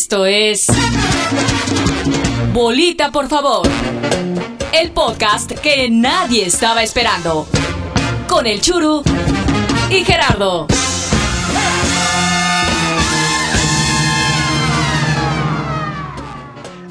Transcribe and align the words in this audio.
Esto 0.00 0.26
es 0.26 0.68
Bolita, 2.52 3.10
por 3.10 3.28
favor. 3.28 3.68
El 4.72 4.92
podcast 4.92 5.50
que 5.50 5.90
nadie 5.90 6.46
estaba 6.46 6.84
esperando. 6.84 7.48
Con 8.28 8.46
el 8.46 8.60
Churu 8.60 9.02
y 9.90 10.04
Gerardo. 10.04 10.68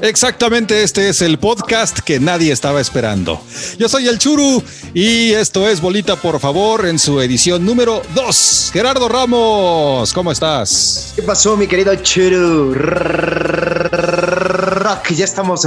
Exactamente, 0.00 0.84
este 0.84 1.08
es 1.08 1.22
el 1.22 1.38
podcast 1.38 1.98
que 1.98 2.20
nadie 2.20 2.52
estaba 2.52 2.80
esperando. 2.80 3.40
Yo 3.78 3.88
soy 3.88 4.06
el 4.06 4.18
Churu 4.18 4.62
y 4.94 5.32
esto 5.32 5.68
es 5.68 5.80
Bolita, 5.80 6.14
por 6.14 6.38
favor, 6.38 6.86
en 6.86 7.00
su 7.00 7.20
edición 7.20 7.66
número 7.66 8.02
2. 8.14 8.70
Gerardo 8.72 9.08
Ramos, 9.08 10.12
¿cómo 10.12 10.30
estás? 10.30 11.14
¿Qué 11.16 11.22
pasó, 11.22 11.56
mi 11.56 11.66
querido 11.66 11.92
Churu? 11.96 12.74
Rock, 14.88 15.10
ya 15.10 15.24
estamos 15.24 15.64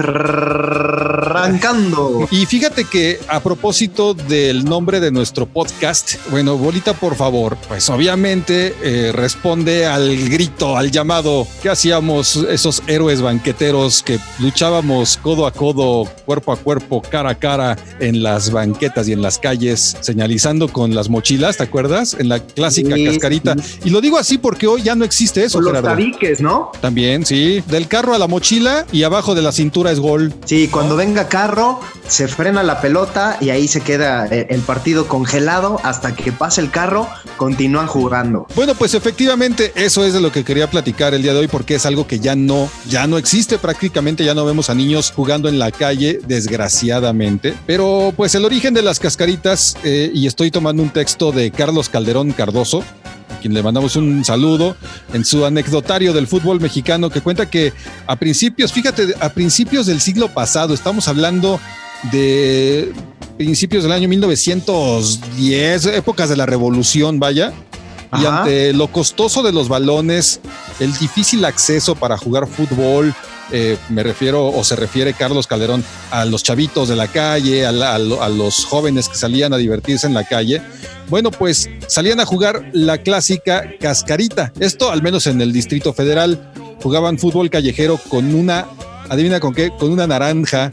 arrancando. 1.44 2.28
Y 2.32 2.46
fíjate 2.46 2.86
que 2.86 3.20
a 3.28 3.40
propósito 3.42 4.14
del 4.14 4.66
nombre 4.66 5.00
de 5.00 5.12
nuestro 5.12 5.46
podcast, 5.46 6.16
bueno, 6.30 6.58
Bolita, 6.58 6.94
por 6.94 7.16
favor, 7.16 7.58
pues 7.68 7.90
obviamente 7.90 8.76
eh, 8.82 9.12
responde 9.14 9.86
al 9.86 10.30
grito, 10.30 10.78
al 10.78 10.92
llamado 10.92 11.48
que 11.62 11.70
hacíamos 11.70 12.36
esos 12.50 12.84
héroes 12.88 13.22
banqueteros 13.22 14.04
que 14.04 14.20
luchábamos 14.40 15.18
codo 15.18 15.46
a 15.46 15.52
codo, 15.52 16.08
cuerpo 16.26 16.52
a 16.52 16.58
cuerpo, 16.58 17.02
cara 17.02 17.32
a 17.32 17.36
cara 17.36 17.78
en 18.00 18.24
las 18.24 18.52
banquetas 18.52 19.08
y 19.08 19.14
en 19.14 19.22
las 19.22 19.38
calles, 19.38 19.98
señalizando 20.02 20.68
con 20.68 20.94
las 20.96 21.10
mochilas, 21.10 21.58
¿te 21.58 21.64
acuerdas? 21.64 22.16
En 22.20 22.30
la 22.30 22.40
clásica 22.40 22.96
Sí, 22.96 23.06
cascarita. 23.06 23.56
Y 23.84 23.90
lo 23.90 24.02
digo 24.02 24.18
así 24.18 24.38
porque 24.38 24.68
hoy 24.68 24.82
ya 24.82 24.96
no 24.96 25.06
existe 25.06 25.44
eso, 25.44 25.62
los 25.62 25.82
tabiques, 25.82 26.42
¿no? 26.42 26.72
También, 26.82 27.26
sí. 27.26 27.64
Del 27.68 27.88
carro 27.88 28.14
a 28.14 28.18
la 28.20 28.28
mochila 28.28 28.86
y 28.92 29.04
abajo 29.04 29.36
de 29.36 29.42
la 29.42 29.52
cintura 29.52 29.92
es 29.92 30.00
gol. 30.00 30.34
Sí, 30.46 30.68
cuando 30.68 30.96
venga 30.96 31.28
carro, 31.32 31.80
se 32.10 32.28
frena 32.28 32.62
la 32.62 32.82
pelota 32.82 33.38
y 33.40 33.52
ahí 33.52 33.70
se 33.70 33.80
queda 33.80 34.28
eh, 34.28 34.48
el 34.50 34.60
partido 34.60 35.08
congelado 35.08 35.80
hasta 35.82 36.14
que 36.14 36.34
pase 36.34 36.60
el 36.60 36.70
carro, 36.70 37.08
continúan 37.38 37.88
jugando. 37.88 38.48
Bueno, 38.54 38.76
pues 38.76 38.94
efectivamente 38.96 39.72
eso 39.76 40.04
es 40.04 40.14
de 40.14 40.20
lo 40.20 40.34
que 40.34 40.44
quería 40.44 40.70
platicar 40.70 41.14
el 41.14 41.24
día 41.24 41.34
de 41.34 41.40
hoy 41.40 41.48
porque 41.48 41.76
es 41.76 41.86
algo 41.86 42.06
que 42.06 42.20
ya 42.20 42.36
no, 42.36 42.70
ya 42.90 43.08
no 43.08 43.18
existe 43.18 43.58
prácticamente, 43.58 44.26
ya 44.26 44.36
no 44.36 44.44
vemos 44.44 44.70
a 44.70 44.76
niños 44.76 45.14
jugando 45.16 45.48
en 45.48 45.58
la 45.58 45.72
calle, 45.72 46.20
desgraciadamente. 46.28 47.54
Pero 47.66 48.14
pues 48.18 48.36
el 48.36 48.44
origen 48.44 48.74
de 48.74 48.82
las 48.82 49.00
cascaritas, 49.00 49.78
eh, 49.86 50.12
y 50.14 50.28
estoy 50.28 50.52
tomando 50.52 50.84
un 50.84 50.90
texto 50.90 51.32
de 51.32 51.50
Carlos 51.52 51.88
Calderón 51.88 52.34
Cardoso, 52.34 52.84
a 53.34 53.40
quien 53.40 53.54
le 53.54 53.64
mandamos 53.64 53.96
un 53.96 54.24
saludo 54.26 54.76
en 55.14 55.26
su 55.26 55.46
anecdotario 55.46 56.14
del 56.14 56.28
fútbol 56.28 56.60
mexicano 56.60 57.10
que 57.10 57.22
cuenta 57.22 57.50
que 57.50 57.74
a 58.08 58.16
principios, 58.16 58.72
fíjate, 58.72 59.16
a 59.20 59.30
principios 59.30 59.86
del 59.86 60.02
siglo 60.02 60.28
pasado, 60.28 60.74
estamos 60.74 61.08
hablando 61.08 61.60
de 62.12 62.92
principios 63.38 63.84
del 63.84 63.92
año 63.92 64.08
1910, 64.08 65.86
épocas 65.88 66.30
de 66.30 66.38
la 66.38 66.46
revolución, 66.46 67.20
vaya. 67.20 67.54
Y 68.14 68.26
ante 68.26 68.74
lo 68.74 68.92
costoso 68.92 69.42
de 69.42 69.54
los 69.54 69.70
balones, 69.70 70.42
el 70.82 70.92
difícil 70.98 71.46
acceso 71.46 71.96
para 71.96 72.18
jugar 72.18 72.46
fútbol, 72.46 73.14
eh, 73.52 73.78
me 73.90 74.04
refiero 74.04 74.48
o 74.48 74.64
se 74.64 74.76
refiere 74.76 75.14
Carlos 75.14 75.48
Calderón 75.48 75.84
a 76.12 76.26
los 76.26 76.44
chavitos 76.44 76.88
de 76.90 76.96
la 76.96 77.08
calle, 77.08 77.66
a, 77.66 77.72
la- 77.72 77.92
a 77.92 77.96
a 77.96 78.30
los 78.30 78.66
jóvenes 78.66 79.10
que 79.10 79.16
salían 79.16 79.54
a 79.54 79.58
divertirse 79.58 80.08
en 80.08 80.14
la 80.14 80.24
calle. 80.24 80.62
Bueno, 81.10 81.32
pues 81.32 81.70
salían 81.88 82.20
a 82.20 82.26
jugar 82.26 82.70
la 82.74 83.00
clásica 83.00 83.64
cascarita. 83.80 84.52
Esto 84.60 84.92
al 84.92 85.02
menos 85.02 85.28
en 85.28 85.42
el 85.42 85.52
Distrito 85.52 85.94
Federal. 85.94 86.52
Jugaban 86.82 87.20
fútbol 87.20 87.50
callejero 87.50 88.00
con 88.10 88.34
una, 88.34 88.66
adivina 89.10 89.40
con 89.40 89.54
qué, 89.54 89.72
con 89.78 89.92
una 89.92 90.08
naranja. 90.08 90.72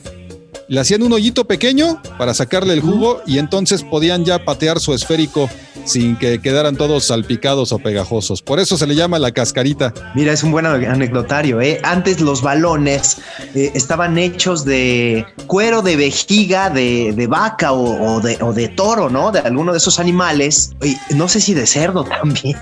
Le 0.69 0.80
hacían 0.80 1.02
un 1.02 1.12
hoyito 1.14 1.47
pequeño 1.47 2.02
para 2.19 2.34
sacarle 2.34 2.74
el 2.74 2.83
jugo 2.83 3.22
y 3.27 3.38
entonces 3.38 3.83
podían 3.83 4.27
ya 4.27 4.44
patear 4.44 4.81
su 4.81 4.93
esférico 4.93 5.48
sin 5.88 6.16
que 6.16 6.41
quedaran 6.41 6.76
todos 6.76 7.04
salpicados 7.04 7.72
o 7.72 7.78
pegajosos. 7.78 8.43
Por 8.43 8.60
eso 8.60 8.76
se 8.76 8.87
le 8.87 8.94
llama 8.94 9.19
la 9.19 9.32
cascarita. 9.32 9.94
Mira, 10.15 10.32
es 10.32 10.43
un 10.43 10.53
buen 10.53 10.66
anecdotario, 10.66 11.60
¿eh? 11.60 11.81
Antes 11.82 12.20
los 12.20 12.43
balones 12.43 13.19
eh, 13.54 13.72
estaban 13.75 14.19
hechos 14.19 14.65
de 14.66 15.26
cuero 15.47 15.81
de 15.81 15.97
vejiga 15.97 16.69
de, 16.69 17.14
de 17.16 17.26
vaca 17.26 17.72
o, 17.72 18.16
o 18.16 18.20
de, 18.20 18.37
o 18.43 18.53
de 18.53 18.69
toro, 18.69 19.09
¿no? 19.09 19.32
De 19.32 19.41
alguno 19.41 19.72
de 19.72 19.78
esos 19.78 19.98
animales. 19.98 20.72
Y 20.82 20.97
no 21.14 21.28
sé 21.28 21.41
si 21.41 21.54
de 21.54 21.66
cerdo 21.66 22.04
también, 22.20 22.59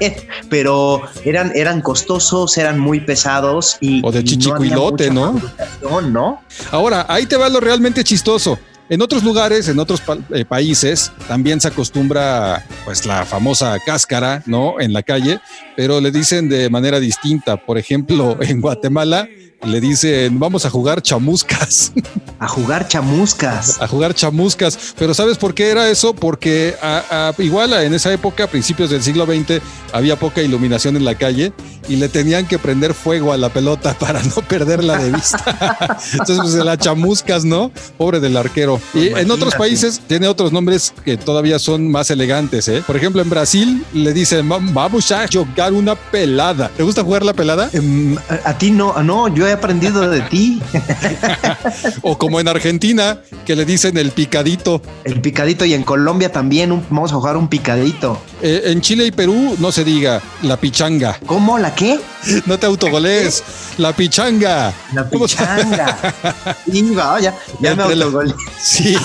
pero 0.49 1.03
eran, 1.25 1.51
eran 1.55 1.81
costosos, 1.81 2.57
eran 2.57 2.79
muy 2.79 3.01
pesados 3.01 3.77
y. 3.81 4.01
O 4.05 4.13
de 4.13 4.21
y 4.21 4.23
no 4.23 4.29
chichicuilote, 4.29 5.11
¿no? 5.11 5.33
fabricación, 5.39 6.13
¿no? 6.13 6.43
Ahora, 6.71 7.07
ahí 7.09 7.27
te 7.27 7.37
va 7.37 7.49
lo 7.49 7.61
realmente 7.61 7.96
chistoso. 8.03 8.59
En 8.89 9.03
otros 9.03 9.25
lugares, 9.25 9.69
en 9.69 9.79
otros 9.81 10.01
pa- 10.01 10.19
eh, 10.33 10.45
países, 10.45 11.11
también 11.27 11.61
se 11.61 11.69
acostumbra, 11.69 12.65
pues, 12.85 13.05
la 13.05 13.25
famosa 13.25 13.77
cáscara, 13.85 14.43
¿no? 14.47 14.81
En 14.81 14.93
la 14.93 15.03
calle, 15.03 15.41
pero 15.77 16.01
le 16.01 16.11
dicen 16.13 16.49
de 16.49 16.71
manera 16.71 17.01
distinta. 17.01 17.57
Por 17.57 17.79
ejemplo, 17.79 18.37
en 18.41 18.61
Guatemala 18.61 19.29
le 19.65 19.81
dicen, 19.81 20.39
vamos 20.39 20.65
a 20.67 20.71
jugar 20.71 21.03
chamuscas, 21.03 21.93
A 22.39 22.47
jugar 22.47 22.87
chamuscas. 22.87 23.81
a 23.81 23.89
jugar 23.89 24.13
chamuscas. 24.15 24.79
Pero 24.99 25.15
¿sabes 25.15 25.39
por 25.39 25.55
qué 25.55 25.71
era 25.71 25.89
eso? 25.89 26.15
Porque 26.15 26.75
a- 26.83 27.33
a- 27.39 27.43
igual 27.43 27.73
en 27.73 27.95
esa 27.95 28.13
época, 28.13 28.45
a 28.45 28.47
principios 28.47 28.91
del 28.91 29.03
siglo 29.03 29.25
XX, 29.25 29.61
había 29.93 30.17
poca 30.17 30.43
iluminación 30.43 30.97
en 30.97 31.05
la 31.07 31.15
calle 31.15 31.53
y 31.89 31.97
le 31.97 32.09
tenían 32.11 32.47
que 32.47 32.59
prender 32.59 32.93
fuego 32.93 33.33
a 33.33 33.39
la 33.39 33.49
pelota 33.49 33.95
para 33.99 34.23
no 34.23 34.35
perderla 34.47 34.99
de 34.99 35.11
vista. 35.13 35.99
Entonces, 36.13 36.39
pues 36.43 36.55
la 36.55 36.77
chamuscas, 36.77 37.45
¿no? 37.47 37.73
Pobre 37.97 38.21
del 38.21 38.37
arquero. 38.37 38.76
Y 38.95 39.09
en 39.09 39.31
otros 39.31 39.55
países 39.55 40.01
tiene 40.07 40.27
otros 40.29 40.53
nombres 40.53 40.93
que 41.05 41.17
todavía 41.17 41.59
son 41.59 41.91
más 41.91 42.11
elegantes, 42.11 42.69
¿eh? 42.69 42.83
Por 42.87 42.97
ejemplo, 42.97 43.21
en 43.23 43.31
Brasil 43.31 43.85
le 43.93 44.13
dicen, 44.13 44.51
"Va- 44.51 44.59
vamos 44.61 45.11
a 45.13 45.27
jugar 45.29 45.73
una 45.73 45.95
pelada. 45.95 46.71
¿Te 46.77 46.83
gusta 46.83 47.03
jugar 47.03 47.25
la 47.25 47.33
pelada? 47.35 47.69
Em, 47.73 48.17
a, 48.29 48.51
a 48.51 48.59
ti 48.59 48.71
no, 48.71 49.03
no, 49.03 49.29
yo 49.29 49.47
he 49.47 49.53
aprendido 49.53 50.09
de 50.11 50.21
ti. 50.23 50.61
O 52.03 52.17
como 52.19 52.41
en 52.41 52.49
Argentina, 52.49 53.21
que 53.45 53.57
le 53.57 53.65
dicen 53.65 53.97
el 53.97 54.11
picadito. 54.13 54.81
El 55.05 55.21
picadito 55.21 55.65
y 55.65 55.75
en 55.75 55.83
Colombia 55.83 56.31
también 56.31 56.73
un- 56.73 56.85
vamos 56.91 57.13
a 57.13 57.17
jugar 57.17 57.37
un 57.37 57.49
picadito. 57.49 58.21
Eh, 58.43 58.63
en 58.67 58.81
Chile 58.81 59.07
y 59.07 59.11
Perú 59.11 59.57
no 59.59 59.73
se 59.73 59.85
diga 59.85 60.21
la 60.43 60.57
pichanga. 60.57 61.19
¿Cómo? 61.27 61.59
¿La 61.59 61.75
qué? 61.75 61.99
No 62.47 62.59
te 62.59 62.67
autogolees. 62.67 63.43
La 63.79 63.93
pichanga. 63.95 64.73
La 64.93 65.09
¿Cómo 65.09 65.29
se- 65.29 65.37
pichanga. 65.37 65.97
Va, 66.97 67.21
ya, 67.21 67.35
ya 67.61 67.75
me 67.75 67.83
autogolé. 67.83 68.35
Sí, 68.67 68.97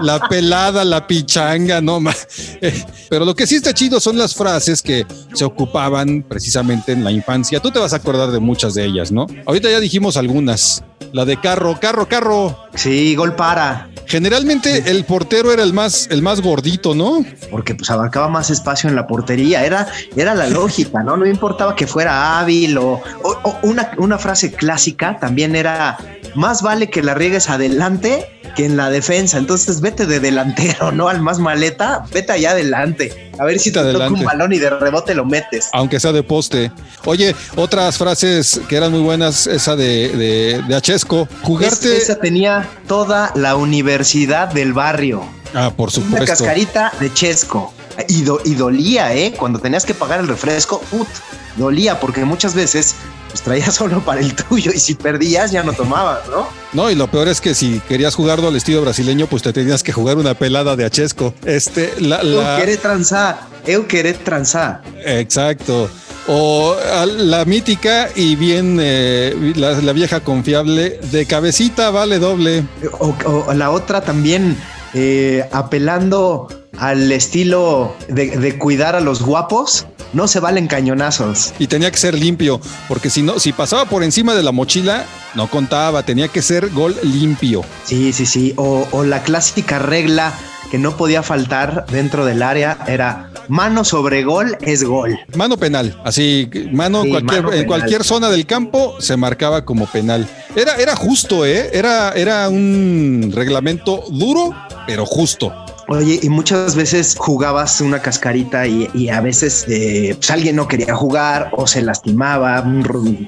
la 0.00 0.18
pelada, 0.28 0.82
la 0.84 1.06
pichanga, 1.06 1.80
no 1.82 2.00
ma- 2.00 2.14
eh, 2.62 2.84
Pero 3.10 3.24
lo 3.26 3.34
que 3.34 3.46
sí 3.46 3.56
está 3.56 3.74
chido 3.74 4.00
son 4.00 4.16
las 4.16 4.34
frases 4.34 4.80
que 4.80 5.04
se 5.34 5.44
ocupaban 5.44 6.22
precisamente 6.26 6.92
en 6.92 7.04
la 7.04 7.12
infancia. 7.12 7.60
Tú 7.60 7.70
te 7.70 7.78
vas 7.78 7.92
a 7.92 7.96
acordar 7.96 8.30
de 8.30 8.38
muchas 8.40 8.72
de 8.74 8.86
ellas, 8.86 9.12
¿no? 9.12 9.26
Ahorita 9.46 9.70
ya 9.70 9.80
dijimos 9.80 10.16
algunas. 10.16 10.82
La 11.12 11.24
de 11.24 11.38
carro, 11.40 11.78
carro, 11.80 12.08
carro. 12.08 12.58
Sí, 12.74 13.14
gol 13.14 13.34
para. 13.34 13.87
Generalmente 14.08 14.90
el 14.90 15.04
portero 15.04 15.52
era 15.52 15.62
el 15.62 15.72
más, 15.74 16.08
el 16.10 16.22
más 16.22 16.40
gordito, 16.40 16.94
¿no? 16.94 17.24
Porque 17.50 17.74
pues 17.74 17.90
abarcaba 17.90 18.28
más 18.28 18.48
espacio 18.50 18.88
en 18.88 18.96
la 18.96 19.06
portería. 19.06 19.64
Era, 19.66 19.86
era 20.16 20.34
la 20.34 20.46
lógica, 20.48 21.02
¿no? 21.02 21.16
No 21.18 21.26
importaba 21.26 21.76
que 21.76 21.86
fuera 21.86 22.38
hábil 22.40 22.78
o, 22.78 23.00
o- 23.22 23.38
o 23.42 23.58
una, 23.62 23.90
una 23.98 24.18
frase 24.18 24.50
clásica 24.52 25.18
también 25.20 25.54
era 25.54 25.98
más 26.34 26.62
vale 26.62 26.88
que 26.88 27.02
la 27.02 27.14
riegues 27.14 27.50
adelante 27.50 28.26
que 28.56 28.64
en 28.64 28.76
la 28.78 28.88
defensa. 28.90 29.36
Entonces 29.38 29.80
vete 29.82 30.06
de 30.06 30.20
delantero, 30.20 30.90
¿no? 30.90 31.08
Al 31.08 31.20
más 31.20 31.38
maleta, 31.38 32.04
vete 32.12 32.32
allá 32.32 32.52
adelante. 32.52 33.27
A 33.38 33.44
ver 33.44 33.58
si 33.58 33.70
te 33.70 33.92
toca 33.92 34.08
un 34.08 34.24
balón 34.24 34.52
y 34.52 34.58
de 34.58 34.70
rebote 34.70 35.14
lo 35.14 35.24
metes. 35.24 35.68
Aunque 35.72 36.00
sea 36.00 36.12
de 36.12 36.22
poste. 36.22 36.72
Oye, 37.04 37.34
otras 37.56 37.96
frases 37.98 38.60
que 38.68 38.76
eran 38.76 38.90
muy 38.92 39.00
buenas, 39.00 39.46
esa 39.46 39.76
de, 39.76 40.08
de, 40.10 40.62
de 40.66 40.74
Achesco. 40.74 41.28
Jugarte. 41.42 41.96
Es- 41.96 42.04
esa 42.04 42.16
tenía 42.16 42.68
toda 42.86 43.32
la 43.34 43.56
universidad 43.56 44.48
del 44.52 44.72
barrio. 44.72 45.22
Ah, 45.54 45.70
por 45.74 45.88
Una 45.88 45.94
supuesto. 45.94 46.26
cascarita 46.26 46.92
de 47.00 47.12
Chesco. 47.12 47.72
Y, 48.08 48.22
do- 48.22 48.40
y 48.44 48.54
dolía, 48.54 49.14
¿eh? 49.14 49.32
Cuando 49.36 49.58
tenías 49.58 49.84
que 49.84 49.94
pagar 49.94 50.20
el 50.20 50.28
refresco, 50.28 50.80
put, 50.90 51.08
dolía 51.56 51.98
porque 51.98 52.24
muchas 52.24 52.54
veces 52.54 52.94
pues 53.28 53.42
traías 53.42 53.74
solo 53.80 54.00
para 54.00 54.20
el 54.20 54.34
tuyo 54.34 54.72
y 54.74 54.78
si 54.78 54.94
perdías 54.94 55.50
ya 55.52 55.62
no 55.62 55.72
tomabas, 55.72 56.28
¿no? 56.28 56.46
No, 56.72 56.90
y 56.90 56.94
lo 56.94 57.10
peor 57.10 57.28
es 57.28 57.40
que 57.40 57.54
si 57.54 57.80
querías 57.88 58.14
jugarlo 58.14 58.48
al 58.48 58.56
estilo 58.56 58.82
brasileño, 58.82 59.26
pues 59.26 59.42
te 59.42 59.52
tenías 59.52 59.82
que 59.82 59.92
jugar 59.92 60.16
una 60.18 60.34
pelada 60.34 60.76
de 60.76 60.84
Achesco. 60.84 61.34
Este, 61.44 61.92
la, 62.00 62.20
Eu 62.22 62.42
la- 62.42 62.56
queré 62.58 62.76
transar, 62.76 63.40
eu 63.66 63.86
queré 63.86 64.12
transar. 64.14 64.82
exacto. 65.04 65.88
O 66.30 66.76
la 67.16 67.46
mítica 67.46 68.10
y 68.14 68.36
bien 68.36 68.78
eh, 68.82 69.54
la, 69.56 69.72
la 69.80 69.92
vieja 69.94 70.20
confiable 70.20 71.00
de 71.10 71.24
cabecita 71.24 71.88
vale 71.90 72.18
doble. 72.18 72.64
O, 72.98 73.14
o 73.48 73.54
la 73.54 73.70
otra 73.70 74.02
también 74.02 74.54
eh, 74.94 75.48
apelando 75.52 76.48
al 76.78 77.10
estilo 77.12 77.94
de, 78.08 78.58
cuidar 78.58 78.94
a 78.94 79.00
los 79.00 79.22
guapos, 79.22 79.86
no 80.12 80.28
se 80.28 80.40
valen 80.40 80.66
cañonazos. 80.66 81.52
Y 81.58 81.66
tenía 81.66 81.90
que 81.90 81.98
ser 81.98 82.14
limpio, 82.14 82.60
porque 82.86 83.10
si 83.10 83.22
no, 83.22 83.38
si 83.38 83.52
pasaba 83.52 83.86
por 83.86 84.02
encima 84.02 84.34
de 84.34 84.42
la 84.42 84.52
mochila, 84.52 85.04
no 85.34 85.48
contaba, 85.48 86.02
tenía 86.02 86.28
que 86.28 86.42
ser 86.42 86.70
gol 86.70 86.96
limpio. 87.02 87.64
Sí, 87.84 88.12
sí, 88.12 88.26
sí. 88.26 88.54
O, 88.56 89.04
la 89.04 89.22
clásica 89.22 89.78
regla 89.78 90.32
que 90.70 90.78
no 90.78 90.96
podía 90.96 91.22
faltar 91.22 91.86
dentro 91.90 92.26
del 92.26 92.42
área 92.42 92.78
era 92.86 93.30
mano 93.48 93.84
sobre 93.84 94.22
gol 94.22 94.56
es 94.60 94.84
gol. 94.84 95.18
Mano 95.34 95.56
penal, 95.56 95.98
así, 96.04 96.50
mano, 96.72 97.04
en 97.04 97.66
cualquier 97.66 98.04
zona 98.04 98.28
del 98.28 98.46
campo 98.46 98.96
se 99.00 99.16
marcaba 99.16 99.64
como 99.64 99.86
penal. 99.86 100.28
Era, 100.54 100.76
era 100.76 100.94
justo, 100.94 101.46
¿eh? 101.46 101.70
Era, 101.72 102.12
era 102.12 102.48
un 102.48 103.32
reglamento 103.34 104.04
duro, 104.10 104.54
pero 104.88 105.04
justo. 105.04 105.52
Oye, 105.88 106.18
y 106.22 106.30
muchas 106.30 106.74
veces 106.74 107.14
jugabas 107.18 107.82
una 107.82 108.00
cascarita 108.00 108.66
y, 108.66 109.10
a 109.10 109.20
veces 109.20 109.66
eh, 109.68 110.14
pues, 110.16 110.30
alguien 110.30 110.56
no 110.56 110.66
quería 110.66 110.94
jugar 110.94 111.50
o 111.52 111.66
se 111.66 111.82
lastimaba, 111.82 112.64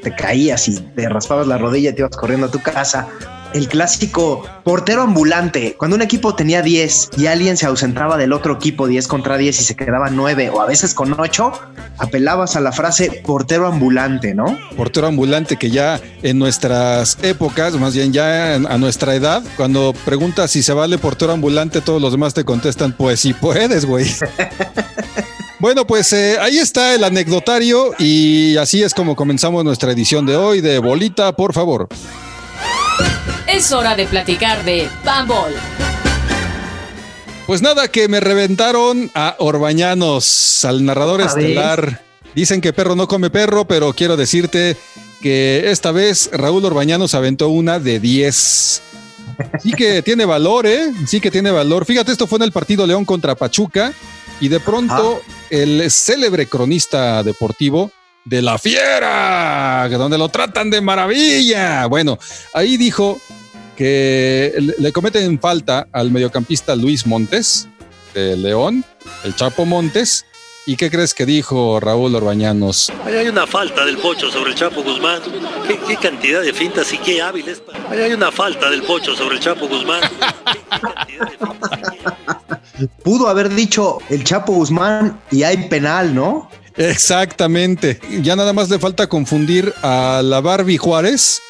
te 0.03 0.15
caías 0.15 0.69
y 0.69 0.81
te 0.81 1.07
raspabas 1.07 1.47
la 1.47 1.59
rodilla 1.59 1.91
y 1.91 1.93
te 1.93 2.01
ibas 2.01 2.17
corriendo 2.17 2.47
a 2.47 2.51
tu 2.51 2.63
casa 2.63 3.07
el 3.55 3.69
clásico 3.69 4.45
portero 4.65 5.03
ambulante. 5.03 5.75
Cuando 5.79 5.97
un 5.97 6.03
equipo 6.03 6.35
tenía 6.35 6.63
10 6.63 7.11
y 7.17 7.27
alguien 7.27 7.57
se 7.57 7.67
ausentaba 7.67 8.17
del 8.17 8.33
otro 8.33 8.55
equipo 8.55 8.87
10 8.87 9.09
contra 9.09 9.37
10 9.37 9.61
y 9.61 9.65
se 9.65 9.77
quedaba 9.77 10.11
9 10.11 10.51
o 10.51 10.61
a 10.61 10.67
veces 10.67 10.95
con 10.95 11.19
8, 11.19 11.53
apelabas 11.99 12.57
a 12.57 12.61
la 12.61 12.73
frase 12.73 13.23
portero 13.25 13.67
ambulante, 13.67 14.35
¿no? 14.35 14.59
Portero 14.77 15.07
ambulante 15.07 15.57
que 15.57 15.71
ya 15.71 16.01
en 16.23 16.39
nuestras 16.39 17.19
épocas, 17.23 17.75
más 17.75 17.95
bien 17.95 18.13
ya 18.13 18.55
a 18.55 18.79
nuestra 18.79 19.15
edad, 19.15 19.43
cuando 19.57 19.95
preguntas 20.05 20.51
si 20.51 20.63
se 20.63 20.73
vale 20.73 20.99
portero 20.99 21.33
ambulante, 21.33 21.81
todos 21.81 22.01
los 22.01 22.13
demás 22.13 22.35
te 22.35 22.45
contestan, 22.45 22.93
pues 22.93 23.21
sí 23.21 23.35
puedes, 23.35 23.85
güey. 23.85 24.07
Bueno, 25.61 25.87
pues 25.87 26.11
eh, 26.15 26.39
ahí 26.41 26.57
está 26.57 26.95
el 26.95 27.05
anecdotario 27.05 27.93
y 27.99 28.57
así 28.57 28.83
es 28.83 28.95
como 28.95 29.15
comenzamos 29.15 29.63
nuestra 29.63 29.93
edición 29.93 30.25
de 30.25 30.35
hoy 30.35 30.63
de 30.63 30.79
Bolita, 30.79 31.37
por 31.37 31.53
favor 31.53 31.87
es 33.53 33.73
hora 33.73 33.97
de 33.97 34.07
platicar 34.07 34.65
de 34.65 34.89
Bambol. 35.05 35.53
Pues 37.47 37.63
nada, 37.63 37.89
que 37.89 38.07
me 38.07 38.21
reventaron 38.21 39.11
a 39.15 39.35
Orbañanos, 39.39 40.65
al 40.65 40.85
narrador 40.85 41.21
estelar. 41.21 42.03
Dicen 42.35 42.61
que 42.61 42.73
perro 42.73 42.95
no 42.95 43.09
come 43.09 43.29
perro, 43.29 43.65
pero 43.67 43.93
quiero 43.93 44.17
decirte 44.17 44.77
que 45.21 45.71
esta 45.71 45.91
vez 45.91 46.31
Raúl 46.33 46.65
Orbañanos 46.65 47.15
aventó 47.15 47.49
una 47.49 47.81
de 47.81 47.99
10. 47.99 48.83
Sí 49.63 49.73
que 49.73 50.03
tiene 50.05 50.25
valor, 50.25 50.67
¿eh? 50.67 50.93
Sí 51.09 51.21
que 51.21 51.33
tiene 51.33 51.51
valor. 51.51 51.87
Fíjate, 51.87 52.13
esto 52.13 52.29
fue 52.29 52.37
en 52.37 52.45
el 52.45 52.53
partido 52.53 52.87
León 52.87 53.05
contra 53.05 53.35
Pachuca 53.35 53.93
y 54.41 54.47
de 54.47 54.61
pronto 54.61 55.21
el 55.51 55.91
célebre 55.91 56.47
cronista 56.47 57.25
deportivo 57.25 57.91
de 58.25 58.43
la 58.43 58.59
fiera, 58.59 59.89
donde 59.91 60.19
lo 60.19 60.29
tratan 60.29 60.71
de 60.71 60.81
maravilla. 60.81 61.87
Bueno, 61.87 62.17
ahí 62.55 62.77
dijo 62.77 63.21
que 63.81 64.53
le 64.79 64.93
cometen 64.93 65.41
falta 65.41 65.89
al 65.91 66.11
mediocampista 66.11 66.77
Luis 66.77 67.07
Montes 67.07 67.67
de 68.13 68.37
León, 68.37 68.85
el 69.25 69.35
Chapo 69.35 69.65
Montes. 69.65 70.27
¿Y 70.67 70.77
qué 70.77 70.91
crees 70.91 71.15
que 71.15 71.25
dijo 71.25 71.81
Raúl 71.81 72.15
Orbañanos? 72.15 72.93
hay 73.07 73.29
una 73.29 73.47
falta 73.47 73.87
del 73.87 73.97
Pocho 73.97 74.31
sobre 74.31 74.51
el 74.51 74.57
Chapo 74.57 74.83
Guzmán. 74.83 75.23
¿Qué, 75.89 75.97
cantidad 75.97 76.43
de 76.43 76.53
fintas 76.53 76.93
y 76.93 76.99
qué 76.99 77.23
hábiles. 77.23 77.63
hay 77.89 78.13
una 78.13 78.31
falta 78.31 78.69
del 78.69 78.83
Pocho 78.83 79.17
sobre 79.17 79.37
el 79.37 79.41
Chapo 79.41 79.67
Guzmán. 79.67 80.03
Pudo 83.03 83.29
haber 83.29 83.49
dicho 83.49 83.97
el 84.11 84.25
Chapo 84.25 84.53
Guzmán 84.53 85.23
y 85.31 85.43
hay 85.45 85.69
penal, 85.71 86.15
¿no? 86.15 86.51
Exactamente. 86.77 87.99
Ya 88.21 88.37
nada 88.37 88.53
más 88.53 88.69
le 88.69 88.79
falta 88.79 89.09
confundir 89.09 89.73
a 89.81 90.21
la 90.23 90.43
Barbie 90.43 90.77
Juárez 90.77 91.41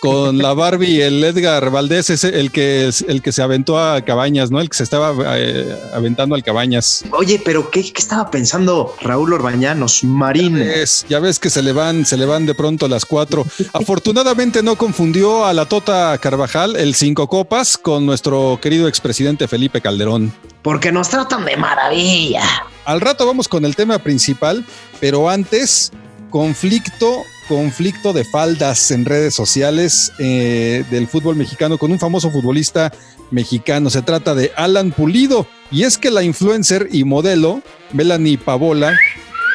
con 0.00 0.38
la 0.38 0.54
Barbie, 0.54 1.02
el 1.02 1.22
Edgar 1.24 1.70
Valdés 1.70 2.10
es 2.10 2.24
el 2.24 2.52
que, 2.52 2.90
el 3.08 3.22
que 3.22 3.32
se 3.32 3.42
aventó 3.42 3.78
a 3.78 4.00
Cabañas, 4.02 4.50
¿no? 4.50 4.60
El 4.60 4.68
que 4.68 4.76
se 4.76 4.84
estaba 4.84 5.14
eh, 5.36 5.76
aventando 5.92 6.34
al 6.34 6.42
Cabañas. 6.44 7.04
Oye, 7.12 7.40
pero 7.44 7.70
¿qué, 7.70 7.80
estaba 7.80 8.30
pensando 8.30 8.94
Raúl 9.00 9.32
Orbañanos, 9.32 10.04
Marín? 10.04 10.62
Ya 11.08 11.18
ves, 11.18 11.38
que 11.38 11.50
se 11.50 11.62
le 11.62 11.72
van, 11.72 12.06
se 12.06 12.16
le 12.16 12.26
van 12.26 12.46
de 12.46 12.54
pronto 12.54 12.86
las 12.88 13.04
cuatro. 13.04 13.44
Afortunadamente 13.72 14.62
no 14.62 14.76
confundió 14.76 15.44
a 15.44 15.52
la 15.52 15.66
Tota 15.66 16.16
Carvajal, 16.18 16.76
el 16.76 16.94
cinco 16.94 17.28
copas, 17.28 17.76
con 17.76 18.06
nuestro 18.06 18.58
querido 18.62 18.88
expresidente 18.88 19.48
Felipe 19.48 19.80
Calderón. 19.80 20.32
Porque 20.62 20.92
nos 20.92 21.08
tratan 21.08 21.44
de 21.44 21.56
maravilla. 21.56 22.42
Al 22.84 23.00
rato 23.00 23.26
vamos 23.26 23.48
con 23.48 23.64
el 23.64 23.74
tema 23.74 23.98
principal, 23.98 24.64
pero 25.00 25.28
antes, 25.28 25.92
conflicto 26.30 27.24
conflicto 27.48 28.12
de 28.12 28.24
faldas 28.24 28.90
en 28.90 29.04
redes 29.04 29.34
sociales 29.34 30.12
eh, 30.18 30.84
del 30.90 31.08
fútbol 31.08 31.34
mexicano 31.34 31.78
con 31.78 31.90
un 31.90 31.98
famoso 31.98 32.30
futbolista 32.30 32.92
mexicano. 33.30 33.90
Se 33.90 34.02
trata 34.02 34.34
de 34.34 34.52
Alan 34.56 34.92
Pulido. 34.92 35.46
Y 35.70 35.82
es 35.82 35.98
que 35.98 36.10
la 36.10 36.22
influencer 36.22 36.88
y 36.92 37.04
modelo 37.04 37.62
Melanie 37.92 38.38
Pavola 38.38 38.96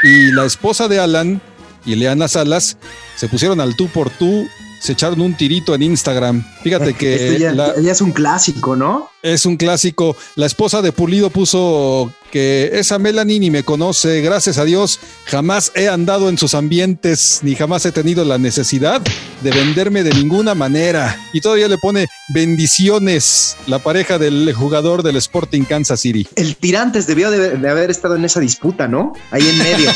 y 0.03 0.31
la 0.31 0.45
esposa 0.45 0.87
de 0.87 0.99
Alan, 0.99 1.41
Ileana 1.85 2.27
Salas, 2.27 2.77
se 3.15 3.27
pusieron 3.27 3.61
al 3.61 3.75
tú 3.75 3.87
por 3.87 4.09
tú 4.09 4.45
se 4.83 4.91
echaron 4.91 5.21
un 5.21 5.33
tirito 5.33 5.73
en 5.73 5.81
Instagram. 5.81 6.43
Fíjate 6.61 6.93
que. 6.97 7.35
Este 7.35 7.39
ya, 7.39 7.91
es 7.91 8.01
un 8.01 8.11
clásico, 8.11 8.75
¿no? 8.75 9.09
Es 9.21 9.45
un 9.45 9.55
clásico. 9.55 10.17
La 10.35 10.45
esposa 10.45 10.81
de 10.81 10.91
Pulido 10.91 11.29
puso 11.29 12.11
que 12.33 12.71
esa 12.73 12.97
Melanie 12.97 13.39
ni 13.39 13.51
me 13.51 13.61
conoce, 13.61 14.21
gracias 14.21 14.57
a 14.57 14.65
Dios, 14.65 14.99
jamás 15.25 15.71
he 15.75 15.87
andado 15.87 16.29
en 16.29 16.39
sus 16.39 16.55
ambientes, 16.55 17.41
ni 17.43 17.53
jamás 17.53 17.85
he 17.85 17.91
tenido 17.91 18.25
la 18.25 18.39
necesidad 18.39 19.03
de 19.43 19.51
venderme 19.51 20.01
de 20.01 20.09
ninguna 20.15 20.55
manera. 20.55 21.15
Y 21.31 21.41
todavía 21.41 21.67
le 21.67 21.77
pone 21.77 22.07
bendiciones 22.33 23.55
la 23.67 23.77
pareja 23.77 24.17
del 24.17 24.51
jugador 24.51 25.03
del 25.03 25.17
Sporting 25.17 25.61
Kansas 25.65 25.99
City. 25.99 26.27
El 26.35 26.55
Tirantes 26.55 27.05
debió 27.05 27.29
de, 27.29 27.69
haber 27.69 27.91
estado 27.91 28.15
en 28.15 28.25
esa 28.25 28.39
disputa, 28.39 28.87
¿no? 28.87 29.13
Ahí 29.29 29.47
en 29.47 29.57
medio. 29.59 29.91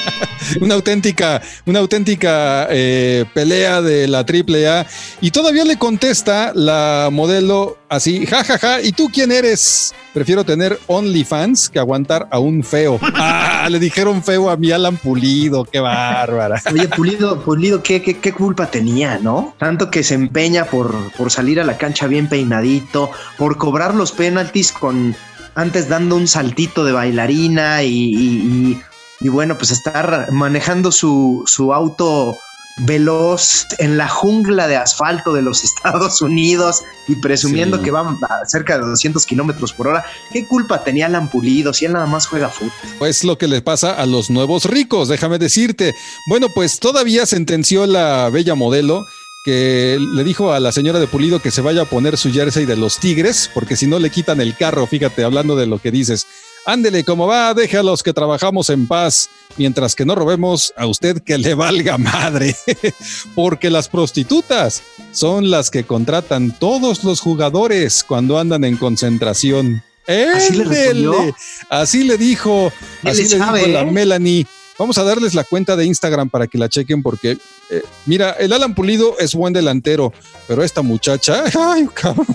una 0.62 0.76
auténtica, 0.76 1.42
una 1.66 1.80
auténtica 1.80 2.66
eh, 2.70 3.26
pelea 3.34 3.82
de 3.82 4.08
la 4.08 4.24
triple 4.24 4.66
A. 4.68 4.86
Y 5.20 5.32
todavía 5.32 5.66
le 5.66 5.76
contesta 5.76 6.52
la 6.54 7.10
modelo 7.12 7.76
así, 7.90 8.24
jajaja, 8.24 8.58
ja, 8.58 8.76
ja, 8.76 8.80
¿y 8.80 8.92
tú 8.92 9.10
quién 9.12 9.30
eres? 9.30 9.92
Prefiero 10.14 10.44
tener 10.44 10.78
OnlyFans 10.86 11.70
que 11.74 11.78
aguantar 11.80 12.28
a 12.30 12.38
un 12.38 12.64
feo. 12.64 12.98
Ah, 13.16 13.68
le 13.70 13.78
dijeron 13.78 14.22
feo 14.22 14.48
a 14.50 14.56
mi 14.56 14.70
Alan 14.70 14.96
Pulido, 14.96 15.64
qué 15.64 15.80
bárbara. 15.80 16.60
Oye, 16.72 16.88
Pulido, 16.88 17.40
Pulido, 17.40 17.82
¿qué, 17.82 18.00
qué, 18.02 18.32
culpa 18.32 18.70
tenía, 18.70 19.18
no? 19.18 19.54
Tanto 19.58 19.90
que 19.90 20.02
se 20.02 20.14
empeña 20.14 20.64
por, 20.64 20.94
por 21.12 21.30
salir 21.30 21.60
a 21.60 21.64
la 21.64 21.76
cancha 21.76 22.06
bien 22.06 22.28
peinadito, 22.28 23.10
por 23.38 23.58
cobrar 23.58 23.94
los 23.94 24.12
penaltis 24.12 24.72
con 24.72 25.16
antes 25.54 25.88
dando 25.88 26.16
un 26.16 26.28
saltito 26.28 26.84
de 26.84 26.92
bailarina 26.92 27.82
y, 27.82 28.80
y, 29.20 29.28
bueno, 29.28 29.56
pues 29.56 29.70
estar 29.70 30.30
manejando 30.32 30.92
su, 30.92 31.44
su 31.46 31.72
auto 31.72 32.36
veloz 32.78 33.66
en 33.78 33.96
la 33.96 34.08
jungla 34.08 34.66
de 34.66 34.76
asfalto 34.76 35.32
de 35.32 35.42
los 35.42 35.62
Estados 35.64 36.20
Unidos 36.22 36.82
y 37.06 37.16
presumiendo 37.16 37.82
que 37.82 37.90
va 37.90 38.00
a 38.00 38.46
cerca 38.46 38.78
de 38.78 38.86
200 38.86 39.24
kilómetros 39.26 39.72
por 39.72 39.88
hora. 39.88 40.04
¿Qué 40.32 40.46
culpa 40.46 40.82
tenía 40.82 41.06
Alan 41.06 41.28
Pulido 41.28 41.72
si 41.72 41.84
él 41.84 41.92
nada 41.92 42.06
más 42.06 42.26
juega 42.26 42.48
fútbol? 42.48 42.72
Pues 42.98 43.24
lo 43.24 43.38
que 43.38 43.48
le 43.48 43.62
pasa 43.62 43.92
a 43.92 44.06
los 44.06 44.30
nuevos 44.30 44.64
ricos, 44.64 45.08
déjame 45.08 45.38
decirte. 45.38 45.94
Bueno, 46.28 46.48
pues 46.54 46.78
todavía 46.80 47.26
sentenció 47.26 47.86
la 47.86 48.28
bella 48.30 48.54
modelo 48.54 49.04
que 49.44 49.98
le 50.14 50.24
dijo 50.24 50.52
a 50.52 50.60
la 50.60 50.72
señora 50.72 50.98
de 50.98 51.06
Pulido 51.06 51.40
que 51.40 51.50
se 51.50 51.60
vaya 51.60 51.82
a 51.82 51.84
poner 51.84 52.16
su 52.16 52.32
jersey 52.32 52.64
de 52.64 52.76
los 52.76 52.98
Tigres, 52.98 53.50
porque 53.52 53.76
si 53.76 53.86
no 53.86 53.98
le 53.98 54.08
quitan 54.08 54.40
el 54.40 54.56
carro, 54.56 54.86
fíjate, 54.86 55.22
hablando 55.22 55.54
de 55.54 55.66
lo 55.66 55.78
que 55.78 55.90
dices. 55.90 56.26
Ándele, 56.66 57.04
como 57.04 57.26
va, 57.26 57.52
déjalos 57.52 58.02
que 58.02 58.12
trabajamos 58.12 58.70
en 58.70 58.86
paz, 58.86 59.28
mientras 59.58 59.94
que 59.94 60.06
no 60.06 60.14
robemos 60.14 60.72
a 60.76 60.86
usted 60.86 61.22
que 61.22 61.36
le 61.36 61.54
valga 61.54 61.98
madre, 61.98 62.56
porque 63.34 63.68
las 63.68 63.88
prostitutas 63.88 64.82
son 65.12 65.50
las 65.50 65.70
que 65.70 65.84
contratan 65.84 66.56
todos 66.58 67.04
los 67.04 67.20
jugadores 67.20 68.02
cuando 68.02 68.38
andan 68.38 68.64
en 68.64 68.76
concentración. 68.76 69.82
Así 70.06 70.54
le, 70.56 71.34
así 71.70 72.04
le 72.04 72.18
dijo, 72.18 72.72
así 73.02 73.24
le, 73.24 73.36
dijo 73.36 73.52
la 73.68 73.80
¿eh? 73.80 73.90
Melanie. 73.90 74.46
Vamos 74.78 74.98
a 74.98 75.04
darles 75.04 75.34
la 75.34 75.44
cuenta 75.44 75.76
de 75.76 75.86
Instagram 75.86 76.28
para 76.28 76.46
que 76.46 76.58
la 76.58 76.68
chequen 76.68 77.02
porque, 77.02 77.38
eh, 77.70 77.82
mira, 78.06 78.32
el 78.32 78.52
Alan 78.52 78.74
Pulido 78.74 79.18
es 79.18 79.34
buen 79.34 79.52
delantero, 79.52 80.12
pero 80.46 80.62
esta 80.62 80.82
muchacha, 80.82 81.44
ay, 81.58 81.88
cabrón, 81.92 82.26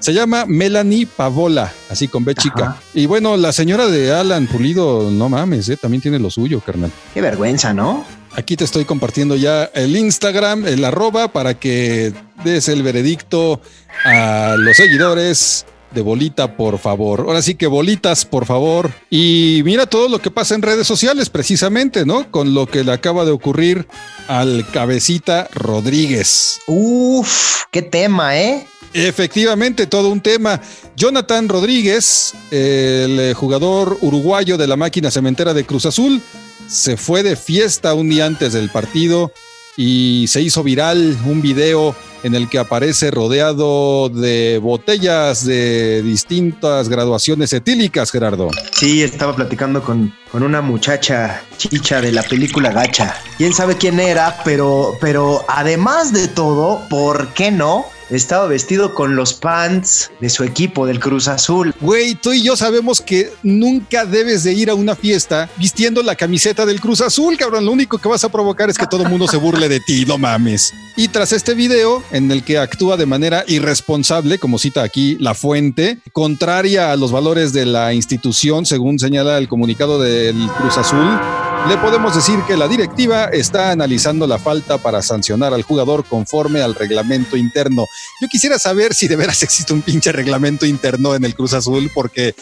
se 0.00 0.12
llama 0.12 0.44
Melanie 0.46 1.06
Pavola, 1.06 1.72
así 1.88 2.08
con 2.08 2.24
B 2.24 2.34
chica. 2.34 2.76
Y 2.94 3.06
bueno, 3.06 3.36
la 3.36 3.52
señora 3.52 3.86
de 3.86 4.12
Alan 4.12 4.46
Pulido, 4.46 5.10
no 5.10 5.28
mames, 5.28 5.68
eh, 5.68 5.76
también 5.76 6.00
tiene 6.00 6.18
lo 6.18 6.30
suyo, 6.30 6.60
carnal. 6.60 6.90
Qué 7.14 7.20
vergüenza, 7.20 7.72
¿no? 7.72 8.04
Aquí 8.32 8.56
te 8.56 8.64
estoy 8.64 8.84
compartiendo 8.84 9.36
ya 9.36 9.64
el 9.74 9.96
Instagram, 9.96 10.66
el 10.66 10.84
arroba, 10.84 11.32
para 11.32 11.54
que 11.54 12.12
des 12.44 12.68
el 12.68 12.82
veredicto 12.82 13.60
a 14.04 14.56
los 14.58 14.76
seguidores 14.76 15.64
de 15.96 16.02
bolita, 16.02 16.56
por 16.56 16.78
favor. 16.78 17.20
Ahora 17.20 17.42
sí 17.42 17.54
que 17.54 17.66
bolitas, 17.66 18.24
por 18.26 18.46
favor. 18.46 18.92
Y 19.10 19.62
mira 19.64 19.86
todo 19.86 20.08
lo 20.08 20.20
que 20.20 20.30
pasa 20.30 20.54
en 20.54 20.62
redes 20.62 20.86
sociales, 20.86 21.30
precisamente, 21.30 22.04
¿no? 22.04 22.30
Con 22.30 22.54
lo 22.54 22.66
que 22.66 22.84
le 22.84 22.92
acaba 22.92 23.24
de 23.24 23.32
ocurrir 23.32 23.88
al 24.28 24.64
cabecita 24.70 25.48
Rodríguez. 25.54 26.60
Uf, 26.66 27.62
qué 27.72 27.82
tema, 27.82 28.38
¿eh? 28.38 28.66
Efectivamente, 28.92 29.86
todo 29.86 30.10
un 30.10 30.20
tema. 30.20 30.60
Jonathan 30.96 31.48
Rodríguez, 31.48 32.34
el 32.50 33.34
jugador 33.34 33.98
uruguayo 34.02 34.58
de 34.58 34.66
la 34.66 34.76
máquina 34.76 35.10
cementera 35.10 35.54
de 35.54 35.64
Cruz 35.64 35.86
Azul, 35.86 36.20
se 36.68 36.96
fue 36.96 37.22
de 37.22 37.36
fiesta 37.36 37.94
un 37.94 38.10
día 38.10 38.26
antes 38.26 38.52
del 38.52 38.68
partido 38.68 39.32
y 39.76 40.26
se 40.28 40.42
hizo 40.42 40.62
viral 40.62 41.16
un 41.24 41.40
video 41.40 41.96
en 42.26 42.34
el 42.34 42.48
que 42.48 42.58
aparece 42.58 43.12
rodeado 43.12 44.08
de 44.08 44.58
botellas 44.60 45.46
de 45.46 46.02
distintas 46.02 46.88
graduaciones 46.88 47.52
etílicas, 47.52 48.10
Gerardo. 48.10 48.50
Sí, 48.72 49.04
estaba 49.04 49.36
platicando 49.36 49.80
con, 49.80 50.12
con 50.32 50.42
una 50.42 50.60
muchacha 50.60 51.44
chicha 51.56 52.00
de 52.00 52.10
la 52.10 52.24
película 52.24 52.72
Gacha. 52.72 53.14
Quién 53.38 53.52
sabe 53.52 53.76
quién 53.76 54.00
era, 54.00 54.38
pero, 54.44 54.94
pero 55.00 55.44
además 55.46 56.12
de 56.12 56.26
todo, 56.26 56.82
¿por 56.88 57.28
qué 57.28 57.52
no? 57.52 57.86
Estaba 58.10 58.46
vestido 58.46 58.94
con 58.94 59.16
los 59.16 59.34
pants 59.34 60.10
de 60.20 60.30
su 60.30 60.44
equipo 60.44 60.86
del 60.86 61.00
Cruz 61.00 61.28
Azul. 61.28 61.74
Güey, 61.80 62.14
tú 62.14 62.32
y 62.32 62.42
yo 62.42 62.56
sabemos 62.56 63.00
que 63.00 63.32
nunca 63.42 64.04
debes 64.04 64.44
de 64.44 64.52
ir 64.52 64.70
a 64.70 64.74
una 64.74 64.94
fiesta 64.94 65.48
vistiendo 65.56 66.02
la 66.02 66.14
camiseta 66.14 66.66
del 66.66 66.80
Cruz 66.80 67.00
Azul, 67.00 67.36
cabrón. 67.36 67.64
Lo 67.64 67.72
único 67.72 67.98
que 67.98 68.08
vas 68.08 68.24
a 68.24 68.28
provocar 68.28 68.70
es 68.70 68.78
que 68.78 68.86
todo 68.86 69.02
el 69.02 69.08
mundo 69.08 69.26
se 69.28 69.36
burle 69.36 69.68
de 69.68 69.80
ti, 69.80 70.04
no 70.06 70.18
mames. 70.18 70.72
Y 70.96 71.08
tras 71.08 71.32
este 71.32 71.54
video, 71.54 72.02
en 72.10 72.30
el 72.30 72.42
que 72.42 72.58
actúa 72.58 72.96
de 72.96 73.04
manera 73.04 73.44
irresponsable, 73.46 74.38
como 74.38 74.58
cita 74.58 74.82
aquí 74.82 75.16
la 75.20 75.34
fuente, 75.34 75.98
contraria 76.12 76.90
a 76.90 76.96
los 76.96 77.12
valores 77.12 77.52
de 77.52 77.66
la 77.66 77.92
institución, 77.92 78.64
según 78.64 78.98
señala 78.98 79.36
el 79.36 79.46
comunicado 79.46 80.00
del 80.00 80.36
Cruz 80.58 80.78
Azul, 80.78 81.20
le 81.68 81.76
podemos 81.78 82.14
decir 82.14 82.38
que 82.46 82.56
la 82.56 82.68
directiva 82.68 83.24
está 83.24 83.72
analizando 83.72 84.26
la 84.28 84.38
falta 84.38 84.78
para 84.78 85.02
sancionar 85.02 85.52
al 85.52 85.62
jugador 85.62 86.04
conforme 86.04 86.62
al 86.62 86.76
reglamento 86.76 87.36
interno. 87.36 87.86
Yo 88.20 88.28
quisiera 88.28 88.56
saber 88.58 88.94
si 88.94 89.08
de 89.08 89.16
veras 89.16 89.42
existe 89.42 89.72
un 89.72 89.82
pinche 89.82 90.12
reglamento 90.12 90.64
interno 90.64 91.16
en 91.16 91.24
el 91.24 91.34
Cruz 91.34 91.54
Azul, 91.54 91.90
porque 91.92 92.36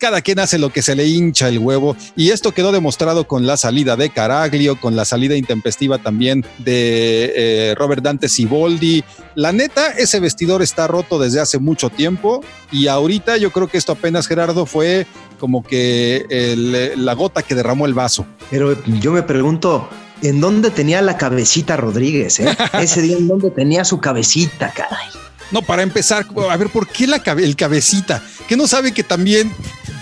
cada 0.00 0.22
quien 0.22 0.40
hace 0.40 0.58
lo 0.58 0.70
que 0.70 0.82
se 0.82 0.96
le 0.96 1.06
hincha 1.06 1.48
el 1.48 1.58
huevo 1.58 1.94
y 2.16 2.30
esto 2.30 2.52
quedó 2.52 2.72
demostrado 2.72 3.28
con 3.28 3.46
la 3.46 3.56
salida 3.56 3.96
de 3.96 4.10
Caraglio, 4.10 4.80
con 4.80 4.96
la 4.96 5.04
salida 5.04 5.36
intempestiva 5.36 5.98
también 5.98 6.44
de 6.58 7.32
eh, 7.36 7.74
Robert 7.76 8.02
Dante 8.02 8.28
Siboldi. 8.28 9.04
La 9.34 9.52
neta, 9.52 9.90
ese 9.90 10.18
vestidor 10.18 10.62
está 10.62 10.86
roto 10.86 11.18
desde 11.18 11.38
hace 11.38 11.58
mucho 11.58 11.90
tiempo 11.90 12.42
y 12.72 12.88
ahorita 12.88 13.36
yo 13.36 13.52
creo 13.52 13.68
que 13.68 13.78
esto 13.78 13.92
apenas, 13.92 14.26
Gerardo, 14.26 14.66
fue 14.66 15.06
como 15.38 15.62
que 15.62 16.24
el, 16.30 17.04
la 17.04 17.14
gota 17.14 17.42
que 17.42 17.54
derramó 17.54 17.86
el 17.86 17.94
vaso. 17.94 18.26
Pero 18.50 18.76
yo 18.84 19.12
me 19.12 19.22
pregunto, 19.22 19.88
¿en 20.22 20.40
dónde 20.40 20.70
tenía 20.70 21.02
la 21.02 21.18
cabecita 21.18 21.76
Rodríguez? 21.76 22.40
Eh? 22.40 22.56
Ese 22.80 23.02
día, 23.02 23.18
¿en 23.18 23.28
dónde 23.28 23.50
tenía 23.50 23.84
su 23.84 24.00
cabecita, 24.00 24.72
caray? 24.72 25.08
No, 25.50 25.62
para 25.62 25.82
empezar, 25.82 26.26
a 26.50 26.56
ver, 26.56 26.68
¿por 26.68 26.88
qué 26.88 27.06
la 27.06 27.16
el 27.16 27.56
cabecita? 27.56 28.22
Que 28.48 28.56
no 28.56 28.66
sabe 28.66 28.92
que 28.92 29.02
también 29.02 29.52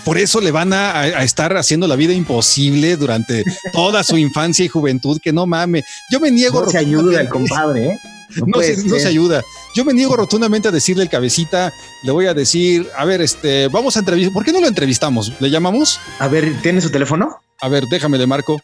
por 0.05 0.17
eso 0.17 0.41
le 0.41 0.51
van 0.51 0.73
a, 0.73 0.99
a, 0.99 1.23
estar 1.23 1.55
haciendo 1.57 1.87
la 1.87 1.95
vida 1.95 2.13
imposible 2.13 2.95
durante 2.97 3.43
toda 3.73 4.03
su 4.03 4.17
infancia 4.17 4.65
y 4.65 4.67
juventud, 4.67 5.19
que 5.21 5.33
no 5.33 5.45
mame. 5.45 5.83
Yo 6.11 6.19
me 6.19 6.31
niego. 6.31 6.61
No 6.63 6.69
se 6.69 6.77
ayuda 6.77 7.21
el 7.21 7.29
compadre, 7.29 7.89
¿eh? 7.89 7.99
No, 8.35 8.45
no, 8.57 8.61
se, 8.61 8.77
no, 8.85 8.95
se, 8.99 9.07
ayuda. 9.07 9.41
Yo 9.73 9.83
me 9.83 9.93
niego 9.93 10.15
rotundamente 10.15 10.67
a 10.67 10.71
decirle 10.71 11.01
el 11.01 11.09
cabecita, 11.09 11.73
le 12.03 12.11
voy 12.11 12.27
a 12.27 12.35
decir, 12.35 12.87
a 12.95 13.03
ver, 13.03 13.21
este, 13.21 13.67
vamos 13.69 13.95
a 13.95 13.99
entrevistar, 13.99 14.31
¿por 14.31 14.45
qué 14.45 14.51
no 14.51 14.61
lo 14.61 14.67
entrevistamos? 14.67 15.33
¿Le 15.39 15.49
llamamos? 15.49 15.99
A 16.19 16.27
ver, 16.27 16.61
¿tiene 16.61 16.79
su 16.79 16.91
teléfono? 16.91 17.37
A 17.59 17.69
ver, 17.69 17.85
déjame 17.89 18.19
le 18.19 18.27
marco. 18.27 18.57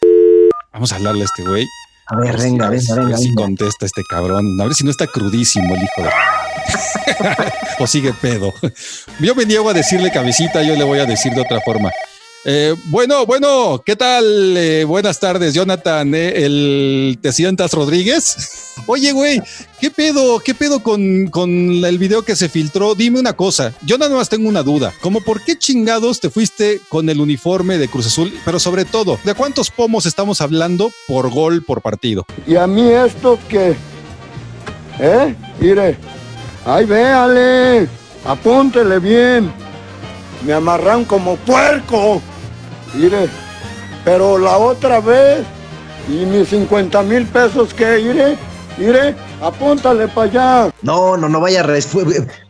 Vamos 0.71 0.91
a 0.91 0.97
hablarle 0.97 1.23
a 1.23 1.25
este 1.25 1.43
güey. 1.43 1.65
A 2.07 2.15
ver, 2.17 2.37
venga, 2.37 2.69
venga, 2.69 2.95
venga. 2.95 3.01
A 3.01 3.07
ver 3.07 3.17
si 3.17 3.27
venga. 3.29 3.41
contesta 3.41 3.85
este 3.87 4.03
cabrón. 4.07 4.61
A 4.61 4.65
ver 4.65 4.75
si 4.75 4.83
no 4.83 4.91
está 4.91 5.07
crudísimo 5.07 5.73
el 5.73 5.81
hijo 5.81 6.03
de. 6.03 6.44
o 7.79 7.87
sigue 7.87 8.13
pedo. 8.13 8.53
Yo 9.19 9.35
me 9.35 9.45
niego 9.45 9.69
a 9.69 9.73
decirle 9.73 10.11
cabecita, 10.11 10.63
yo 10.63 10.75
le 10.75 10.83
voy 10.83 10.99
a 10.99 11.05
decir 11.05 11.33
de 11.33 11.41
otra 11.41 11.61
forma. 11.61 11.91
Eh, 12.47 12.75
bueno, 12.91 13.25
bueno, 13.25 13.81
¿qué 13.83 13.95
tal? 13.95 14.55
Eh, 14.55 14.83
buenas 14.83 15.19
tardes, 15.19 15.55
Jonathan, 15.55 16.13
eh, 16.13 16.45
el 16.45 17.17
Te 17.19 17.31
sientas 17.31 17.73
Rodríguez. 17.73 18.75
Oye, 18.85 19.13
güey, 19.13 19.41
¿qué 19.81 19.89
pedo? 19.89 20.39
¿Qué 20.39 20.53
pedo 20.53 20.83
con, 20.83 21.25
con, 21.31 21.49
el 21.49 21.97
video 21.97 22.21
que 22.21 22.35
se 22.35 22.47
filtró? 22.47 22.93
Dime 22.93 23.19
una 23.19 23.33
cosa, 23.33 23.73
yo 23.83 23.97
nada 23.97 24.15
más 24.15 24.29
tengo 24.29 24.47
una 24.47 24.61
duda, 24.61 24.93
como 25.01 25.21
por 25.21 25.43
qué 25.43 25.57
chingados 25.57 26.19
te 26.19 26.29
fuiste 26.29 26.81
con 26.87 27.09
el 27.09 27.19
uniforme 27.19 27.79
de 27.79 27.87
Cruz 27.87 28.05
Azul, 28.05 28.31
pero 28.45 28.59
sobre 28.59 28.85
todo, 28.85 29.17
¿de 29.23 29.33
cuántos 29.33 29.71
pomos 29.71 30.05
estamos 30.05 30.39
hablando 30.39 30.91
por 31.07 31.31
gol 31.31 31.63
por 31.63 31.81
partido? 31.81 32.27
Y 32.45 32.57
a 32.57 32.67
mí 32.67 32.91
esto 32.91 33.39
que, 33.49 33.75
¿eh? 34.99 35.35
Mire, 35.59 35.97
ay, 36.65 36.85
véale, 36.85 37.87
apúntele 38.25 38.99
bien, 38.99 39.51
me 40.45 40.53
amarran 40.53 41.05
como 41.05 41.35
puerco. 41.37 42.21
Mire, 42.93 43.27
pero 44.03 44.37
la 44.37 44.57
otra 44.57 44.99
vez, 44.99 45.45
y 46.09 46.25
mis 46.25 46.49
50 46.49 47.01
mil 47.03 47.25
pesos 47.25 47.73
que 47.73 47.99
iré, 47.99 48.37
iré, 48.77 49.15
apúntale 49.41 50.07
para 50.07 50.29
allá. 50.29 50.73
No, 50.81 51.17
no, 51.17 51.29
no 51.29 51.39
vaya 51.39 51.61
a 51.61 51.75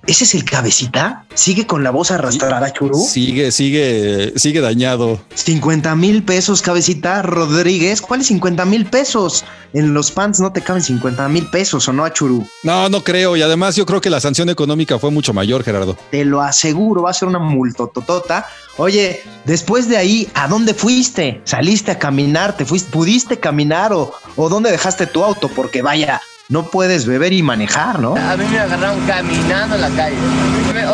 ¿Ese 0.08 0.24
es 0.24 0.36
el 0.36 0.46
cabecita? 0.46 1.26
¿Sigue 1.34 1.66
con 1.66 1.84
la 1.84 1.90
voz 1.90 2.12
arrastrada, 2.12 2.72
Churú? 2.72 3.00
Sigue, 3.00 3.52
sigue, 3.52 4.34
sigue 4.36 4.62
dañado. 4.62 5.20
50 5.34 5.96
mil 5.96 6.24
pesos, 6.24 6.62
cabecita 6.62 7.24
Rodríguez. 7.24 8.02
¿Cuáles 8.02 8.28
50 8.28 8.66
mil 8.66 8.86
pesos? 8.86 9.46
En 9.74 9.96
los 9.96 10.12
pants 10.12 10.40
no 10.40 10.54
te 10.54 10.62
caben 10.62 10.84
50 10.84 11.28
mil 11.30 11.48
pesos, 11.50 11.88
¿o 11.88 11.94
no, 11.94 12.08
Churú? 12.10 12.48
No, 12.62 12.88
no 12.88 13.04
creo. 13.04 13.36
Y 13.36 13.42
además 13.42 13.76
yo 13.76 13.88
creo 13.88 14.00
que 14.00 14.12
la 14.12 14.20
sanción 14.20 14.50
económica 14.50 15.00
fue 15.00 15.10
mucho 15.10 15.34
mayor, 15.34 15.64
Gerardo. 15.64 15.98
Te 16.12 16.24
lo 16.24 16.42
aseguro, 16.42 17.02
va 17.02 17.10
a 17.10 17.14
ser 17.14 17.28
una 17.28 17.40
multototota. 17.40 18.46
Oye, 18.78 19.22
después 19.46 19.90
de 19.90 19.98
ahí, 19.98 20.30
¿a 20.36 20.48
dónde 20.48 20.76
fuiste? 20.76 21.42
¿Saliste 21.46 21.92
a 21.92 22.00
caminar? 22.00 22.56
¿Te 22.56 22.66
fuiste? 22.66 22.92
¿Pudiste 22.92 23.40
caminar 23.40 23.92
o, 23.92 24.14
o 24.36 24.50
dónde 24.50 24.70
dejaste 24.70 25.08
tu 25.08 25.24
auto? 25.24 25.50
Porque 25.50 25.82
vaya, 25.82 26.22
no 26.48 26.64
puedes 26.64 27.08
beber 27.08 27.34
y 27.34 27.42
manejar, 27.42 28.00
¿no? 28.00 28.16
A 28.16 28.38
mí 28.38 28.46
me 28.52 28.60
agarraron 28.60 29.00
caminando 29.08 29.76
en 29.76 29.82
la 29.82 29.90
calle. 29.90 30.16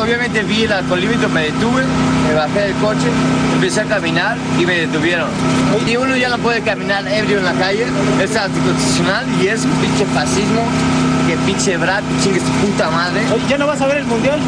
Obviamente 0.01 0.43
vi 0.43 0.63
el 0.63 0.71
alcoholímetro, 0.71 1.27
me 1.29 1.43
detuve, 1.43 1.83
me 2.27 2.33
bajé 2.33 2.59
del 2.61 2.75
coche, 2.75 3.07
empecé 3.55 3.81
a 3.81 3.85
caminar 3.85 4.37
y 4.57 4.65
me 4.65 4.79
detuvieron. 4.81 5.27
Y 5.85 5.97
uno 5.97 6.15
ya 6.15 6.29
no 6.29 6.37
puede 6.37 6.61
caminar 6.61 7.05
ebrio 7.07 7.39
en 7.39 7.45
la 7.45 7.53
calle, 7.53 7.85
es 8.21 8.35
anticonstitucional 8.35 9.25
y 9.41 9.47
es 9.47 9.65
un 9.65 9.71
pinche 9.71 10.05
fascismo. 10.13 10.61
Que 11.27 11.35
pinche 11.45 11.77
Brad, 11.77 12.03
chingue 12.23 12.39
su 12.39 12.51
puta 12.65 12.89
madre. 12.89 13.21
¿Ya 13.47 13.57
no 13.57 13.67
vas 13.67 13.81
a 13.81 13.87
ver 13.87 13.97
el 13.97 14.05
mundial? 14.05 14.39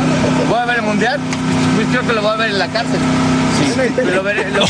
¿Voy 0.50 0.60
a 0.60 0.66
ver 0.66 0.78
el 0.78 0.84
mundial? 0.84 1.20
Pues 1.76 1.88
creo 1.88 2.02
que 2.02 2.14
lo 2.14 2.22
voy 2.22 2.32
a 2.32 2.36
ver 2.36 2.50
en 2.50 2.60
la 2.60 2.68
cárcel. 2.68 3.00
Sí, 3.58 4.02
lo 4.14 4.24
veré, 4.24 4.50
lo... 4.52 4.60
No, 4.66 4.68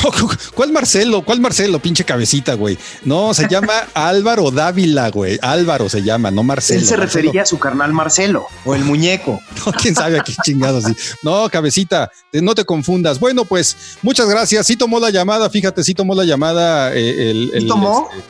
¿Cuál 0.54 0.72
Marcelo? 0.72 1.22
¿Cuál 1.24 1.40
Marcelo? 1.40 1.80
Pinche 1.80 2.04
cabecita, 2.04 2.54
güey. 2.56 2.78
No, 3.06 3.34
se 3.34 3.48
llama 3.48 3.74
Álvaro 3.94 4.52
Dávila, 4.52 5.10
güey. 5.10 5.40
Álvaro 5.42 5.90
se 5.90 6.02
llama, 6.04 6.32
no 6.32 6.44
Marcelo. 6.44 6.80
Él 6.80 6.86
se 6.86 6.98
Marcelo. 6.98 7.22
refería 7.24 7.42
a 7.44 7.46
su 7.46 7.60
carnal 7.60 7.94
Marcelo 7.94 8.48
o 8.66 8.76
el 8.76 8.84
muñeco. 8.84 9.40
No, 9.66 9.72
quién 9.72 9.96
sabe 9.96 10.20
a 10.20 10.24
qué 10.24 10.34
chingados. 10.44 10.84
No, 11.22 11.50
cabecita, 11.50 12.12
no 12.34 12.54
te 12.54 12.66
confundas. 12.66 13.18
Bueno, 13.20 13.46
pues 13.46 13.78
muchas 14.02 14.28
gracias. 14.28 14.68
Sí 14.68 14.76
tomó 14.76 15.00
la 15.00 15.10
llamada, 15.10 15.50
fíjate, 15.50 15.84
sí 15.84 15.94
tomó 15.94 16.14
la 16.16 16.26
llamada. 16.26 16.94
Eh, 16.94 17.32
el, 17.32 17.52
el, 17.54 17.62
¿Sí 17.62 17.68
tomó? 17.68 18.10
Este, 18.12 18.24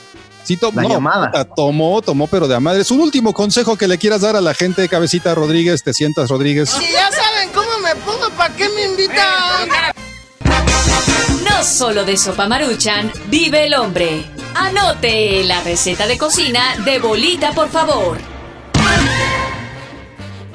sí 0.43 0.57
tomó. 0.57 0.81
La 0.81 0.89
llamada. 0.89 1.43
Tomó, 1.55 2.01
tomó, 2.03 2.27
pero 2.27 2.47
de 2.47 2.55
a 2.55 2.59
madre. 2.59 2.81
Es 2.81 2.91
un 2.91 2.99
último 2.99 3.33
consejo 3.33 3.75
que 3.77 3.87
le 3.87 3.97
quieras 3.97 4.21
dar 4.21 4.35
a 4.35 4.41
la 4.41 4.53
gente 4.53 4.81
de 4.83 4.89
cabecita 4.89 5.33
Rodríguez. 5.33 5.83
Te 5.83 5.93
sientas, 5.93 6.29
Rodríguez. 6.29 6.69
Si 6.69 6.91
ya 6.91 7.09
saben 7.11 7.49
cómo 7.53 7.79
me 7.79 7.95
pongo, 7.95 8.29
¿para 8.37 8.53
qué 8.55 8.69
me 8.69 8.85
invitan? 8.85 9.93
No 11.43 11.63
solo 11.63 12.03
de 12.03 12.17
sopa 12.17 12.47
maruchan 12.47 13.11
vive 13.27 13.65
el 13.65 13.73
hombre. 13.73 14.25
Anote 14.55 15.43
la 15.43 15.61
receta 15.61 16.07
de 16.07 16.17
cocina 16.17 16.75
de 16.83 16.99
bolita, 16.99 17.51
por 17.53 17.69
favor. 17.69 18.17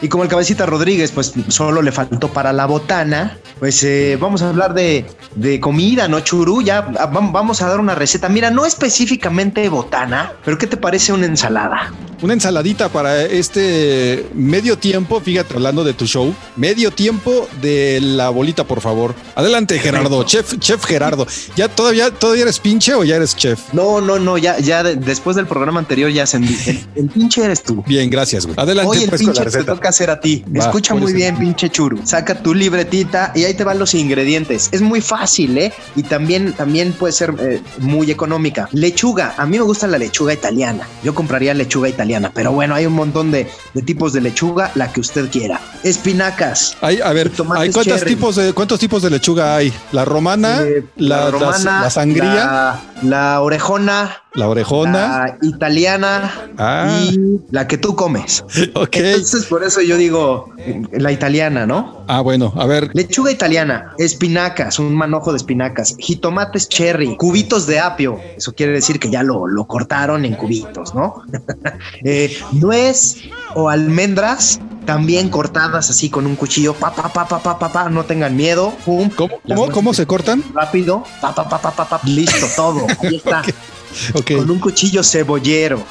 Y 0.01 0.09
como 0.09 0.23
el 0.25 0.29
cabecita 0.29 0.65
Rodríguez, 0.67 1.11
pues 1.13 1.33
solo 1.49 1.83
le 1.83 1.93
faltó 1.93 2.29
para 2.29 2.53
la 2.53 2.67
botana, 2.67 3.39
pues 3.59 3.83
eh, 3.83 4.17
vamos 4.21 4.43
a 4.43 4.49
hablar 4.51 4.75
de, 4.75 5.07
de, 5.35 5.61
comida, 5.61 6.07
¿no, 6.09 6.21
Churú? 6.21 6.63
Ya 6.63 6.83
vamos 6.83 7.63
a 7.63 7.69
dar 7.69 7.81
una 7.81 7.95
receta. 7.95 8.29
Mira, 8.29 8.51
no 8.51 8.65
específicamente 8.67 9.69
botana, 9.69 10.33
pero 10.45 10.59
¿qué 10.59 10.67
te 10.67 10.77
parece 10.77 11.13
una 11.13 11.27
ensalada? 11.27 11.93
una 12.21 12.33
ensaladita 12.33 12.89
para 12.89 13.23
este 13.23 14.27
medio 14.35 14.77
tiempo. 14.77 15.21
Fíjate, 15.21 15.55
hablando 15.55 15.85
de 15.85 15.95
tu 15.95 16.07
show, 16.07 16.35
medio 16.57 16.91
tiempo 16.91 17.49
de 17.63 18.01
la 18.03 18.31
bolita, 18.31 18.65
por 18.65 18.81
favor. 18.81 19.15
Adelante, 19.37 19.79
Gerardo, 19.79 20.25
chef, 20.25 20.59
chef 20.59 20.85
Gerardo. 20.85 21.27
¿Ya 21.57 21.69
todavía, 21.69 22.11
todavía 22.11 22.43
eres 22.43 22.59
pinche 22.59 22.95
o 22.95 23.05
ya 23.05 23.17
eres 23.17 23.37
chef? 23.37 23.73
No, 23.73 24.01
no, 24.01 24.19
no, 24.19 24.37
ya, 24.37 24.59
ya 24.59 24.83
de- 24.83 24.97
después 24.97 25.37
del 25.37 25.47
programa 25.47 25.79
anterior 25.79 26.11
ya 26.11 26.25
ascendí. 26.25 26.57
El, 26.67 26.87
el 26.97 27.09
pinche 27.09 27.45
eres 27.45 27.63
tú. 27.63 27.85
Bien, 27.87 28.11
gracias, 28.11 28.47
güey. 28.47 28.59
Adelante, 28.59 28.91
Hoy 28.91 29.05
el 29.05 29.09
pues, 29.11 29.23
con 29.23 29.35
la 29.35 29.39
te 29.39 29.45
receta. 29.45 29.65
Toca 29.89 29.91
hacer 29.91 30.11
a 30.11 30.21
ti. 30.21 30.45
Va, 30.55 30.61
Escucha 30.65 30.93
¿cuál 30.95 31.03
muy 31.05 31.13
bien, 31.13 31.37
pinche 31.39 31.71
churu. 31.71 32.01
Saca 32.05 32.35
tu 32.43 32.55
libretita 32.55 33.33
y 33.35 33.45
ahí 33.45 33.55
te 33.55 33.65
van 33.65 33.79
los 33.79 33.95
ingredientes. 33.95 34.69
Es 34.73 34.83
muy 34.83 35.01
fácil, 35.01 35.57
¿eh? 35.59 35.73
Y 35.97 36.03
también, 36.03 36.53
también 36.53 36.93
puede 36.93 37.13
ser 37.13 37.35
eh, 37.41 37.63
muy 37.79 38.11
económica. 38.11 38.69
Lechuga. 38.73 39.35
A 39.37 39.47
mí 39.47 39.59
me 39.59 39.65
gusta 39.65 39.87
la 39.87 39.99
lechuga 39.99 40.33
italiana. 40.33 40.87
Yo 41.03 41.15
compraría 41.15 41.55
lechuga 41.55 41.89
italiana, 41.89 42.31
pero 42.35 42.53
bueno, 42.53 42.75
hay 42.75 42.87
un 42.87 42.93
montón 42.95 43.31
de, 43.31 43.49
de 43.75 43.83
tipos 43.83 44.13
de 44.13 44.21
lechuga, 44.21 44.71
la 44.75 44.93
que 44.93 45.01
usted 45.01 45.31
quiera. 45.31 45.61
Espinacas. 45.83 46.77
Hay, 46.81 47.01
a 47.01 47.13
ver, 47.13 47.31
hay 47.57 47.71
cuántos 47.71 47.85
cherry. 47.99 48.15
tipos 48.15 48.37
de 48.37 48.53
cuántos 48.53 48.79
tipos 48.79 49.03
de 49.03 49.11
lechuga 49.11 49.57
hay? 49.57 49.73
La 49.93 50.05
romana, 50.05 50.63
Eh, 50.63 50.85
la, 50.97 51.31
la- 51.31 51.59
la 51.83 51.91
sangría, 51.91 52.35
la, 52.35 52.81
la, 53.03 53.09
la 53.33 53.41
orejona, 53.41 54.23
orejona. 54.37 55.09
la 55.27 55.39
italiana 55.43 56.51
Ah. 56.59 57.01
y 57.11 57.19
la 57.51 57.67
que 57.67 57.79
tú 57.79 57.95
comes. 57.95 58.45
ok. 58.75 58.97
Entonces, 58.97 59.45
por 59.47 59.63
eso 59.65 59.78
yo 59.81 59.97
digo 59.97 60.51
eh, 60.59 60.83
la 60.93 61.13
italiana, 61.13 61.67
¿no? 61.67 62.05
Ah, 62.09 62.21
bueno, 62.21 62.53
a 62.57 62.67
ver. 62.67 62.91
Lechuga 62.95 63.31
italiana, 63.31 63.93
espinacas, 63.99 64.79
un 64.79 64.95
manojo 64.95 65.33
de 65.33 65.39
espinacas, 65.39 65.95
jitomates 65.99 66.69
cherry, 66.69 67.17
cubitos 67.17 67.67
de 67.67 67.81
apio. 67.81 68.21
Eso 68.37 68.53
quiere 68.55 68.73
decir 68.73 68.99
que 68.99 69.11
ya 69.11 69.23
lo, 69.23 69.47
lo 69.47 69.67
cortaron 69.67 70.25
en 70.25 70.35
cubitos, 70.35 70.95
¿no? 70.95 71.23
Eh, 72.05 72.37
nuez 72.53 73.17
o 73.55 73.69
almendras, 73.69 74.61
también 74.85 75.29
cortadas 75.29 75.91
así 75.91 76.09
con 76.09 76.27
un 76.27 76.37
cuchillo. 76.37 76.75
Pa, 76.75 76.95
pa, 76.95 77.13
pa, 77.13 77.27
pa, 77.27 77.39
pa, 77.43 77.59
pa, 77.59 77.73
pa, 77.73 77.89
no 77.89 78.05
tengan 78.05 78.37
miedo. 78.37 78.73
Pum. 78.85 79.11
¿Cómo, 79.11 79.35
Las 79.45 79.57
cómo, 79.57 79.57
nueces 79.57 79.75
cómo 79.75 79.95
se 79.95 80.07
cortan? 80.07 80.45
Rápido. 80.55 81.05
Pa, 81.21 81.35
pa, 81.35 81.49
pa, 81.49 81.61
pa, 81.61 81.71
pa, 81.73 81.89
pa. 81.89 82.01
Listo, 82.05 82.47
todo. 82.57 82.87
Ahí 83.03 83.17
está. 83.17 83.43
Con 84.13 84.51
un 84.51 84.59
cuchillo 84.59 85.03
cebollero. 85.03 85.85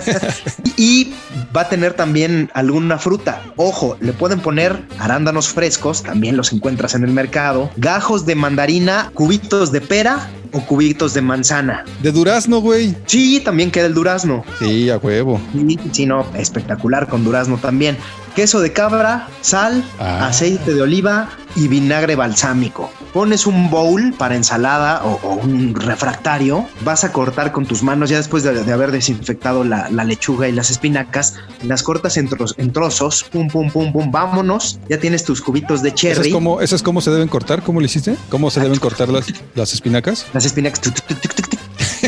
y 0.76 1.12
va 1.54 1.62
a 1.62 1.68
tener 1.68 1.94
también 1.94 2.50
alguna 2.54 2.98
fruta. 2.98 3.42
Ojo, 3.56 3.96
le 4.00 4.12
pueden 4.12 4.40
poner 4.40 4.80
arándanos 4.98 5.48
frescos, 5.48 6.02
también 6.02 6.36
los 6.36 6.52
encuentras 6.52 6.94
en 6.94 7.04
el 7.04 7.12
mercado, 7.12 7.70
gajos 7.76 8.26
de 8.26 8.34
mandarina, 8.34 9.10
cubitos 9.14 9.72
de 9.72 9.80
pera 9.80 10.30
o 10.52 10.60
cubitos 10.60 11.14
de 11.14 11.22
manzana. 11.22 11.84
De 12.02 12.12
durazno, 12.12 12.60
güey. 12.60 12.94
Sí, 13.06 13.40
también 13.40 13.70
queda 13.70 13.86
el 13.86 13.94
durazno. 13.94 14.44
Sí, 14.58 14.90
a 14.90 14.96
huevo. 14.98 15.40
Sí, 15.52 15.78
sí, 15.92 16.06
no, 16.06 16.26
espectacular 16.34 17.08
con 17.08 17.24
durazno 17.24 17.56
también. 17.58 17.96
Queso 18.34 18.60
de 18.60 18.72
cabra, 18.72 19.28
sal, 19.40 19.84
Ah. 19.98 20.28
aceite 20.28 20.72
de 20.72 20.80
oliva 20.82 21.28
y 21.56 21.66
vinagre 21.66 22.14
balsámico. 22.14 22.88
Pones 23.12 23.44
un 23.44 23.70
bowl 23.70 24.14
para 24.16 24.36
ensalada 24.36 25.04
o, 25.04 25.18
o 25.24 25.34
un 25.34 25.74
refractario. 25.74 26.64
Vas 26.84 27.02
a 27.02 27.10
cortar 27.12 27.50
con 27.50 27.66
tus 27.66 27.82
manos 27.82 28.08
ya 28.08 28.18
después 28.18 28.44
de, 28.44 28.62
de 28.62 28.72
haber 28.72 28.92
desinfectado 28.92 29.64
la, 29.64 29.90
la 29.90 30.04
lechuga 30.04 30.46
y 30.48 30.52
las 30.52 30.70
espinacas. 30.70 31.34
Las 31.64 31.82
cortas 31.82 32.16
en, 32.18 32.28
tro- 32.28 32.54
en 32.56 32.72
trozos. 32.72 33.24
Pum, 33.32 33.48
pum, 33.48 33.68
pum, 33.68 33.92
pum. 33.92 34.12
Vámonos. 34.12 34.78
Ya 34.88 35.00
tienes 35.00 35.24
tus 35.24 35.42
cubitos 35.42 35.82
de 35.82 35.88
¿Eso 35.88 35.96
cherry. 35.96 36.28
es 36.28 36.32
cómo, 36.32 36.60
eso 36.60 36.76
es 36.76 36.82
cómo 36.84 37.00
se 37.00 37.10
deben 37.10 37.26
cortar? 37.26 37.62
¿Cómo 37.64 37.80
lo 37.80 37.86
hiciste? 37.86 38.14
¿Cómo 38.28 38.48
se 38.50 38.60
deben 38.60 38.78
cortar 38.78 39.08
las, 39.08 39.26
las 39.56 39.72
espinacas? 39.74 40.26
Las 40.32 40.39
espinacas. 40.44 40.80
tuc, 40.80 40.94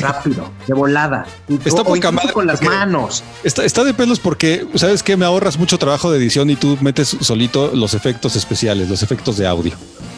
rápido, 0.01 0.51
de 0.67 0.75
volada. 0.75 1.27
Está 1.65 1.83
o, 1.83 1.85
poca 1.85 2.11
madre 2.11 2.33
con 2.33 2.47
las 2.47 2.63
manos. 2.63 3.23
Está, 3.45 3.65
está 3.65 3.85
de 3.85 3.95
pelos 3.95 4.21
porque, 4.21 4.67
¿sabes 4.75 5.03
qué? 5.03 5.17
Me 5.17 5.25
ahorras 5.25 5.59
mucho 5.59 5.79
trabajo 5.79 6.11
de 6.11 6.19
edición 6.19 6.51
y 6.51 6.57
tú 6.57 6.77
metes 6.81 7.17
solito 7.21 7.73
los 7.75 7.95
efectos 7.95 8.37
especiales, 8.37 8.89
los 8.89 9.03
efectos 9.03 9.37
de 9.37 9.47
audio. 9.47 9.73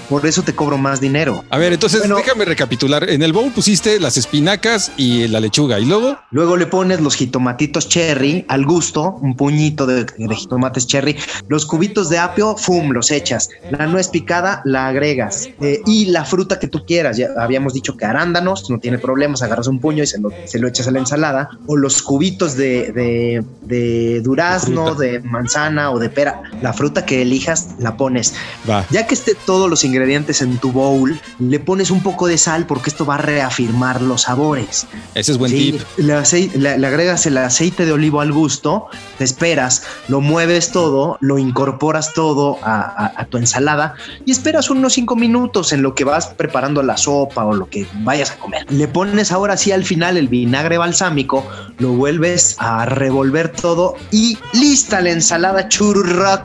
Por 0.09 0.27
eso 0.27 0.43
te 0.43 0.55
cobro 0.55 0.77
más 0.79 1.01
dinero. 1.01 1.45
A 1.51 1.59
ver, 1.59 1.73
entonces 1.73 2.01
Bueno. 2.01 2.17
déjame 2.17 2.45
recapitular. 2.45 3.09
En 3.09 3.23
el 3.23 3.33
bowl 3.33 3.51
pusiste 3.53 3.99
las 4.01 4.17
espinacas 4.17 4.93
y 4.97 5.27
la 5.29 5.41
lechuga 5.41 5.79
y 5.81 5.85
luego 5.85 6.17
Luego 6.31 6.57
le 6.57 6.67
pones 6.67 7.01
los 7.01 7.15
jitomatitos 7.17 7.89
cherry 7.89 8.45
al 8.49 8.65
gusto, 8.67 9.17
un 9.23 9.37
puñito 9.37 9.87
de, 9.87 10.05
de 10.05 10.35
jitomates 10.35 10.87
cherry, 10.87 11.17
los 11.49 11.65
cubitos 11.67 12.09
de 12.11 12.19
apio, 12.19 12.57
fum, 12.57 12.91
los 12.91 13.11
echas. 13.11 13.49
La 13.71 13.87
nuez 13.87 14.09
picada 14.09 14.61
la 14.65 14.89
agregas 14.89 15.49
Eh, 15.61 15.81
y 15.87 16.07
la 16.07 16.25
fruta 16.25 16.59
que 16.59 16.69
tú 16.69 16.85
quieras. 16.85 17.17
Ya 17.17 17.29
habíamos 17.39 17.73
dicho 17.75 17.97
que 17.97 18.05
arándanos, 18.05 18.69
no 18.71 18.79
tiene 18.79 18.99
problemas, 18.99 19.43
agarras 19.43 19.67
un 19.69 19.81
puño 19.81 20.03
y 20.03 20.07
se 20.07 20.19
lo, 20.21 20.31
se 20.45 20.59
lo 20.59 20.69
echas 20.69 20.87
a 20.89 20.91
la 20.91 20.99
ensalada. 20.99 21.49
O 21.67 21.77
los 21.77 22.03
cubitos 22.03 22.57
de, 22.57 22.93
de, 22.93 23.45
de 23.63 24.21
durazno, 24.21 24.95
de 24.95 25.21
manzana 25.21 25.91
o 25.91 25.99
de 25.99 26.11
pera. 26.11 26.43
La 26.63 26.73
fruta 26.73 27.05
que 27.07 27.23
elijas 27.23 27.69
la 27.79 27.97
pones. 27.97 28.35
va. 28.69 28.85
Ya 28.91 29.07
que 29.07 29.15
esté 29.15 29.35
todos 29.47 29.69
los 29.71 29.81
ingredientes 29.85 29.94
en 29.99 30.59
tu 30.59 30.73
bowl, 30.73 31.19
le 31.39 31.61
pones 31.61 31.91
un 31.91 32.03
poco 32.03 32.27
de 32.27 32.37
sal 32.39 32.67
porque 32.67 32.91
esto 32.91 33.05
va 33.07 33.15
a 33.15 33.19
reafirmar 33.19 34.03
los 34.03 34.23
sabores. 34.23 34.87
Ese 35.15 35.33
es 35.33 35.39
buen 35.39 35.51
Sí, 35.51 35.73
tip. 35.73 35.83
Le, 35.99 36.15
acei- 36.15 36.53
le- 36.55 36.79
le 36.79 36.87
agregas 36.87 37.27
el 37.27 37.37
aceite 37.39 37.87
de 37.87 37.93
olivo 37.93 38.21
al 38.21 38.33
gusto, 38.33 38.87
te 39.19 39.25
esperas, 39.25 39.83
lo 40.09 40.21
mueves 40.21 40.71
todo, 40.73 41.17
lo 41.21 41.39
incorporas 41.39 42.13
todo 42.13 42.59
a, 42.63 42.81
a- 42.81 43.13
a 43.17 43.25
tu 43.27 43.39
ensalada 43.39 43.95
y 44.25 44.33
esperas 44.33 44.71
unos 44.71 44.93
cinco 44.95 45.17
minutos 45.17 45.73
en 45.73 45.83
lo 45.83 45.95
que 45.95 46.05
vas 46.05 46.27
preparando 46.27 46.83
la 46.83 46.97
sopa 46.97 47.45
o 47.45 47.55
lo 47.55 47.67
que 47.69 47.87
vayas 48.03 48.31
a 48.33 48.37
comer. 48.37 48.67
Le 48.71 48.89
pones 48.89 49.33
ahora 49.33 49.57
sí 49.57 49.73
al 49.73 49.85
final 49.85 50.17
el 50.17 50.29
vinagre 50.29 50.79
balsámico, 50.79 51.47
lo 51.79 51.91
vuelves 51.91 52.57
a 52.59 52.85
revolver 52.87 53.51
todo 53.51 53.95
y 54.11 54.39
lista 54.53 55.01
la 55.01 55.11
ensalada 55.11 55.69
churrock. 55.69 56.45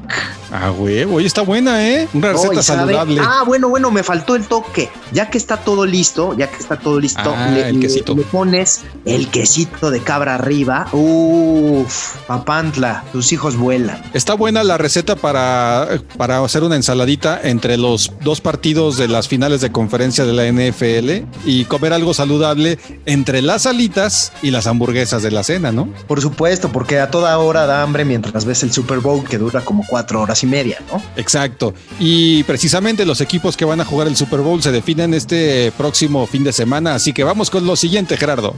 Ah, 0.51 0.69
güey, 0.69 1.25
está 1.25 1.41
buena, 1.43 1.87
¿eh? 1.87 2.07
Una 2.13 2.31
receta 2.33 2.55
y 2.55 2.63
sabe- 2.63 2.79
saludable. 2.93 3.21
Ah, 3.39 3.43
bueno, 3.45 3.69
bueno, 3.69 3.89
me 3.89 4.03
faltó 4.03 4.35
el 4.35 4.43
toque. 4.47 4.89
Ya 5.13 5.29
que 5.29 5.37
está 5.37 5.55
todo 5.57 5.85
listo, 5.85 6.35
ya 6.37 6.49
que 6.49 6.57
está 6.57 6.77
todo 6.77 6.99
listo, 6.99 7.21
Ah, 7.35 7.51
le, 7.53 7.69
el 7.69 7.75
le- 7.75 7.79
quesito. 7.79 8.13
le 8.15 8.23
pones 8.23 8.81
el 9.05 9.29
quesito 9.29 9.91
de 9.91 10.01
cabra 10.01 10.35
arriba. 10.35 10.87
Uf, 10.91 12.15
papantla, 12.27 13.03
tus 13.13 13.31
hijos 13.31 13.55
vuelan. 13.55 14.01
Está 14.13 14.33
buena 14.33 14.63
la 14.63 14.77
receta 14.77 15.15
para, 15.15 15.87
para 16.17 16.43
hacer 16.43 16.63
una 16.63 16.75
ensaladita 16.75 17.39
entre 17.43 17.77
los 17.77 18.11
dos 18.23 18.41
partidos 18.41 18.97
de 18.97 19.07
las 19.07 19.27
finales 19.27 19.61
de 19.61 19.71
conferencia 19.71 20.25
de 20.25 20.33
la 20.33 20.45
NFL 20.45 21.25
y 21.45 21.65
comer 21.65 21.93
algo 21.93 22.13
saludable 22.13 22.77
entre 23.05 23.41
las 23.41 23.65
alitas 23.65 24.33
y 24.41 24.51
las 24.51 24.67
hamburguesas 24.67 25.23
de 25.23 25.31
la 25.31 25.43
cena, 25.43 25.71
¿no? 25.71 25.87
Por 26.07 26.21
supuesto, 26.21 26.69
porque 26.71 26.99
a 26.99 27.09
toda 27.09 27.37
hora 27.39 27.65
da 27.65 27.83
hambre 27.83 28.03
mientras 28.05 28.43
ves 28.45 28.63
el 28.63 28.71
Super 28.73 28.99
Bowl 28.99 29.23
que 29.23 29.37
dura 29.37 29.61
como 29.61 29.85
cuatro 29.87 30.21
horas 30.21 30.43
y 30.43 30.47
media, 30.47 30.79
¿no? 30.91 31.01
Exacto. 31.15 31.73
Y 31.99 32.43
precisamente 32.43 33.05
los 33.05 33.21
equipos 33.29 33.55
que 33.55 33.63
van 33.63 33.79
a 33.79 33.85
jugar 33.85 34.07
el 34.07 34.15
Super 34.15 34.39
Bowl 34.39 34.59
se 34.63 34.71
definen 34.71 35.13
este 35.13 35.71
próximo 35.77 36.25
fin 36.25 36.43
de 36.43 36.51
semana, 36.51 36.95
así 36.95 37.13
que 37.13 37.23
vamos 37.23 37.51
con 37.51 37.63
lo 37.63 37.75
siguiente, 37.75 38.17
Gerardo. 38.17 38.55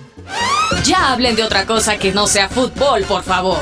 Ya 0.85 1.11
hablen 1.11 1.35
de 1.35 1.43
otra 1.43 1.65
cosa 1.65 1.97
que 1.97 2.13
no 2.13 2.25
sea 2.25 2.47
fútbol, 2.47 3.03
por 3.03 3.21
favor. 3.21 3.57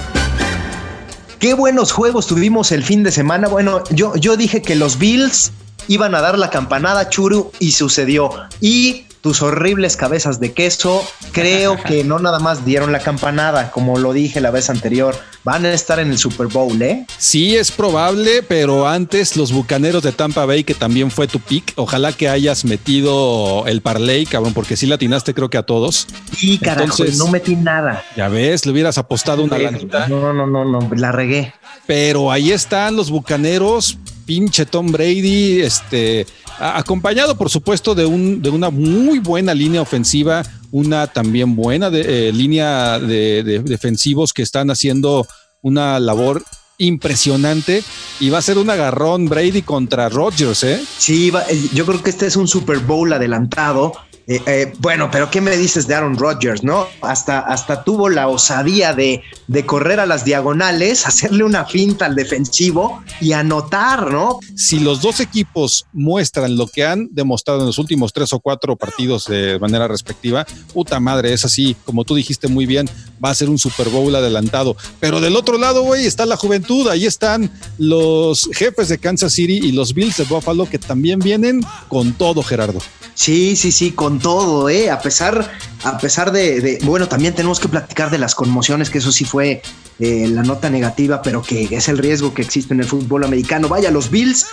Qué 1.40 1.56
buenos 1.56 1.94
juegos 1.94 2.28
tuvimos 2.28 2.72
el 2.72 2.84
fin 2.84 3.02
de 3.02 3.12
semana. 3.12 3.48
Bueno, 3.48 3.84
yo, 3.90 4.16
yo 4.18 4.38
dije 4.38 4.62
que 4.62 4.76
los 4.76 5.00
Bills 5.00 5.52
iban 5.88 6.14
a 6.14 6.22
dar 6.22 6.38
la 6.38 6.52
campanada 6.52 7.10
churu 7.10 7.52
y 7.58 7.72
sucedió. 7.72 8.30
Y 8.62 9.06
tus 9.22 9.42
horribles 9.42 9.98
cabezas 9.98 10.40
de 10.40 10.54
queso, 10.54 11.04
creo 11.32 11.78
que 11.88 12.04
no 12.04 12.20
nada 12.20 12.40
más 12.40 12.66
dieron 12.66 12.92
la 12.92 13.00
campanada, 13.00 13.72
como 13.72 13.98
lo 13.98 14.14
dije 14.14 14.42
la 14.42 14.52
vez 14.52 14.70
anterior. 14.70 15.16
Van 15.44 15.66
a 15.66 15.74
estar 15.74 16.00
en 16.00 16.12
el 16.12 16.18
Super 16.18 16.48
Bowl, 16.48 16.82
¿eh? 16.82 17.06
Sí, 17.18 17.56
es 17.56 17.72
probable, 17.72 18.44
pero 18.44 18.88
antes 18.88 19.38
los 19.38 19.52
bucaneros 19.52 20.04
de 20.04 20.12
Tampa 20.12 20.46
Bay, 20.46 20.64
que 20.64 20.74
también 20.74 21.12
fue 21.12 21.28
tu 21.28 21.40
pick, 21.40 21.74
ojalá 21.76 22.12
que 22.12 22.28
hayas 22.30 22.66
metido 22.66 23.64
el 23.66 23.82
parlay, 23.82 24.26
cabrón, 24.26 24.54
porque 24.54 24.76
sí 24.76 24.86
latinaste 24.86 25.34
creo 25.34 25.50
que 25.50 25.58
a 25.58 25.64
todos. 25.64 26.08
Y 26.42 26.58
carajo, 26.58 26.84
Entonces- 26.92 27.18
no 27.18 27.28
metí 27.30 27.56
nada. 27.56 28.04
Ya 28.16 28.28
ves, 28.28 28.66
le 28.66 28.72
hubieras 28.74 28.98
apostado 28.98 29.44
una 29.44 29.58
lanita. 29.58 30.08
No, 30.08 30.34
no, 30.34 30.46
no, 30.46 30.66
no, 30.66 30.90
la 30.96 31.12
regué. 31.12 31.54
Pero 31.88 32.32
ahí 32.32 32.52
están 32.52 32.96
los 32.96 33.10
bucaneros, 33.10 33.98
pinche 34.26 34.66
Tom 34.66 34.92
Brady, 34.92 35.62
este, 35.62 36.28
acompañado 36.60 37.36
por 37.38 37.50
supuesto 37.50 37.96
de, 37.96 38.06
un, 38.06 38.42
de 38.42 38.50
una 38.50 38.70
muy 38.70 39.20
buena 39.20 39.54
línea 39.54 39.82
ofensiva, 39.82 40.44
una 40.72 41.08
también 41.08 41.56
buena 41.56 41.90
de, 41.90 42.30
eh, 42.30 42.34
línea 42.34 43.00
de, 43.00 43.44
de 43.44 43.60
defensivos 43.60 44.34
que 44.34 44.42
están 44.42 44.70
haciendo 44.72 45.26
una 45.62 46.00
labor 46.00 46.44
impresionante 46.78 47.84
y 48.20 48.30
va 48.30 48.38
a 48.40 48.42
ser 48.42 48.58
un 48.58 48.70
agarrón 48.70 49.28
Brady 49.28 49.62
contra 49.62 50.10
Rodgers, 50.10 50.64
¿eh? 50.64 50.82
Sí, 50.98 51.30
va- 51.30 51.44
eh, 51.50 51.60
yo 51.74 51.86
creo 51.86 52.02
que 52.04 52.10
este 52.10 52.26
es 52.28 52.36
un 52.36 52.48
Super 52.48 52.80
Bowl 52.80 53.12
adelantado. 53.14 53.94
Eh, 54.32 54.40
eh, 54.46 54.74
bueno, 54.78 55.10
pero 55.12 55.32
¿qué 55.32 55.42
me 55.42 55.58
dices 55.58 55.88
de 55.88 55.96
Aaron 55.96 56.16
Rodgers, 56.16 56.64
no? 56.64 56.86
Hasta, 57.02 57.40
hasta 57.40 57.84
tuvo 57.84 58.10
la 58.10 58.28
osadía 58.28 58.94
de, 58.94 59.24
de 59.48 59.66
correr 59.66 60.00
a 60.00 60.06
las 60.06 60.24
diagonales, 60.24 61.04
hacerle 61.08 61.44
una 61.44 61.66
finta 61.66 62.06
al 62.06 62.14
defensivo 62.14 63.04
y 63.20 63.32
anotar, 63.32 64.12
¿no? 64.12 64.38
Si 64.56 64.82
los 64.82 65.02
dos 65.02 65.20
equipos 65.20 65.88
muestran 65.94 66.58
lo 66.58 66.68
que 66.68 66.86
han 66.86 67.10
demostrado 67.12 67.62
en 67.62 67.66
los 67.66 67.80
últimos 67.80 68.14
tres 68.14 68.32
o 68.32 68.40
cuatro 68.40 68.76
partidos 68.76 69.26
de 69.26 69.58
manera 69.58 69.88
respectiva, 69.88 70.46
puta 70.76 71.00
madre, 71.00 71.34
es 71.34 71.44
así, 71.44 71.76
como 71.84 72.06
tú 72.06 72.14
dijiste 72.14 72.48
muy 72.48 72.68
bien, 72.68 72.88
va 73.24 73.32
a 73.32 73.36
ser 73.36 73.50
un 73.50 73.58
Super 73.58 73.90
Bowl 73.90 74.16
adelantado. 74.16 74.78
Pero 75.00 75.22
del 75.22 75.36
otro 75.38 75.58
lado, 75.58 75.82
güey, 75.82 76.06
está 76.06 76.28
la 76.28 76.38
juventud, 76.38 76.88
ahí 76.88 77.08
están 77.08 77.52
los 77.80 78.48
jefes 78.54 78.90
de 78.90 79.00
Kansas 79.00 79.34
City 79.34 79.58
y 79.58 79.72
los 79.72 79.96
Bills 79.96 80.18
de 80.18 80.26
Buffalo 80.26 80.70
que 80.70 80.78
también 80.78 81.18
vienen 81.18 81.62
con 81.88 82.14
todo, 82.14 82.44
Gerardo. 82.44 82.80
Sí, 83.20 83.58
sí, 83.58 83.74
sí, 83.74 83.92
con 83.92 84.20
todo, 84.20 84.70
¿eh? 84.70 84.90
A 84.90 85.02
pesar, 85.02 85.52
a 85.84 85.98
pesar 85.98 86.32
de, 86.32 86.80
bueno, 86.84 87.10
también 87.10 87.36
tenemos 87.36 87.60
que 87.60 87.68
platicar 87.68 88.12
de 88.12 88.18
las 88.18 88.34
conmociones, 88.34 88.90
que 88.90 89.00
eso 89.00 89.12
sí 89.12 89.26
fue 89.26 89.62
eh, 90.00 90.26
la 90.30 90.42
nota 90.42 90.70
negativa, 90.70 91.22
pero 91.22 91.42
que 91.42 91.68
es 91.70 91.90
el 91.90 91.98
riesgo 91.98 92.34
que 92.34 92.44
existe 92.44 92.74
en 92.74 92.80
el 92.80 92.86
fútbol 92.86 93.26
americano. 93.26 93.68
Vaya, 93.68 93.92
los 93.92 94.10
Bills, 94.10 94.46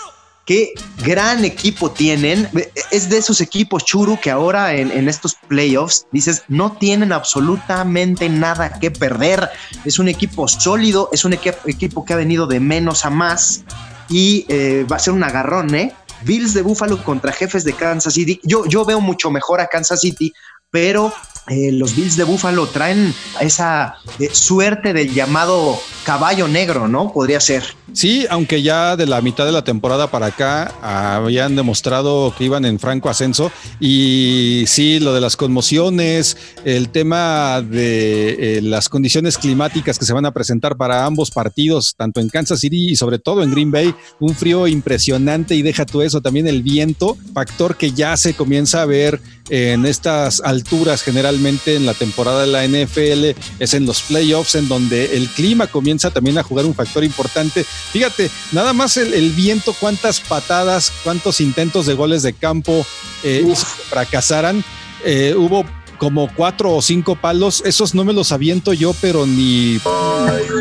qué 0.47 0.73
gran 1.05 1.45
equipo 1.45 1.93
tienen. 1.93 2.49
Es 2.91 3.09
de 3.09 3.19
esos 3.19 3.41
equipos 3.41 3.85
churu 3.85 4.19
que 4.21 4.33
ahora 4.33 4.75
en, 4.75 5.09
estos 5.09 5.37
playoffs 5.47 6.09
dices 6.11 6.43
no 6.49 6.73
tienen 6.73 7.13
absolutamente 7.13 8.29
nada 8.29 8.81
que 8.81 8.91
perder. 8.91 9.49
Es 9.85 10.01
un 10.01 10.09
equipo 10.09 10.49
sólido, 10.49 11.09
es 11.13 11.25
un 11.25 11.35
equipo, 11.35 11.59
equipo 11.67 12.05
que 12.05 12.15
ha 12.15 12.17
venido 12.17 12.49
de 12.49 12.59
menos 12.59 13.05
a 13.05 13.11
más 13.11 13.63
y 14.09 14.45
eh, 14.49 14.85
va 14.91 14.97
a 14.97 14.99
ser 14.99 15.15
un 15.15 15.23
agarrón, 15.23 15.73
¿eh? 15.77 15.95
Bills 16.27 16.53
de 16.55 16.63
Buffalo 16.63 17.03
contra 17.03 17.33
jefes 17.33 17.65
de 17.65 17.73
Kansas 17.73 18.15
City. 18.15 18.41
Yo, 18.43 18.67
yo 18.67 18.85
veo 18.85 19.01
mucho 19.01 19.31
mejor 19.31 19.61
a 19.61 19.69
Kansas 19.69 20.01
City, 20.01 20.33
pero 20.71 21.13
eh, 21.49 21.71
los 21.71 21.95
Bills 21.95 22.17
de 22.17 22.25
Buffalo 22.25 22.67
traen 22.67 23.15
esa 23.41 23.97
eh, 24.19 24.29
suerte 24.33 24.93
del 24.93 25.15
llamado 25.15 25.79
caballo 26.05 26.49
negro, 26.49 26.89
¿no? 26.89 27.13
Podría 27.13 27.41
ser. 27.41 27.63
Sí, 27.93 28.27
aunque 28.29 28.63
ya 28.63 28.97
de 28.97 29.07
la 29.07 29.23
mitad 29.23 29.47
de 29.47 29.53
la 29.53 29.65
temporada 29.65 30.11
para 30.11 30.27
acá 30.27 30.75
habían 30.83 31.57
demostrado 31.57 32.35
que 32.37 32.45
iban 32.45 32.65
en 32.65 32.79
franco 32.79 33.09
ascenso 33.09 33.51
y 33.81 34.65
sí, 34.67 34.99
lo 35.01 35.15
de 35.15 35.21
las 35.21 35.37
conmociones, 35.37 36.37
el 36.65 36.91
tema 36.91 37.63
de 37.63 38.59
eh, 38.59 38.63
las 38.63 38.89
condiciones 38.89 39.39
climáticas 39.39 39.99
que 39.99 40.05
se 40.05 40.13
van 40.13 40.27
a 40.27 40.33
presentar 40.33 40.77
para 40.77 41.07
ambos 41.07 41.31
partidos, 41.31 41.95
tanto 41.97 42.21
en 42.21 42.29
Kansas 42.29 42.61
City 42.61 42.91
y 42.91 42.97
sobre 42.97 43.19
todo 43.19 43.43
en 43.43 43.51
Green 43.51 43.71
Bay, 43.71 43.95
un 44.21 44.35
frío 44.35 44.67
impresionante 44.67 45.55
y 45.55 45.63
deja 45.63 45.87
tú 45.87 46.03
eso, 46.03 46.21
también 46.21 46.47
el 46.49 46.63
viento, 46.63 47.17
factor 47.33 47.77
que 47.77 47.93
ya 47.93 48.17
se 48.17 48.35
comienza 48.35 48.83
a 48.83 48.87
ver 48.87 49.21
en 49.49 49.87
estas 49.87 50.41
alturas 50.41 51.03
generalmente 51.37 51.75
en 51.75 51.87
la 51.87 51.95
temporada 51.95 52.43
de 52.43 52.47
la 52.47 52.67
NFL, 52.67 53.39
es 53.59 53.75
en 53.75 53.85
los 53.85 54.03
playoffs 54.03 54.55
en 54.55 54.69
donde 54.69 55.17
el 55.17 55.29
clima 55.29 55.67
comienza 55.67 56.11
también 56.11 56.39
a 56.39 56.43
jugar 56.43 56.65
un 56.65 56.75
factor 56.75 57.05
importante. 57.05 57.65
Fíjate, 57.65 58.31
nada 58.53 58.73
más 58.73 58.97
el, 58.97 59.13
el 59.13 59.33
viento, 59.33 59.75
cuántas 59.79 60.21
patadas, 60.21 60.93
cuántos 61.05 61.41
intentos 61.41 61.87
de 61.87 61.95
goles 61.95 62.23
de 62.23 62.33
campo 62.33 62.87
eh, 63.23 63.45
fracasaran. 63.91 64.65
Eh, 65.05 65.35
hubo 65.37 65.65
como 65.99 66.33
cuatro 66.35 66.75
o 66.75 66.83
cinco 66.83 67.17
palos, 67.17 67.63
esos 67.65 67.95
no 67.95 68.05
me 68.05 68.13
los 68.13 68.33
aviento 68.33 68.73
yo, 68.73 68.95
pero 69.01 69.27
ni 69.27 69.81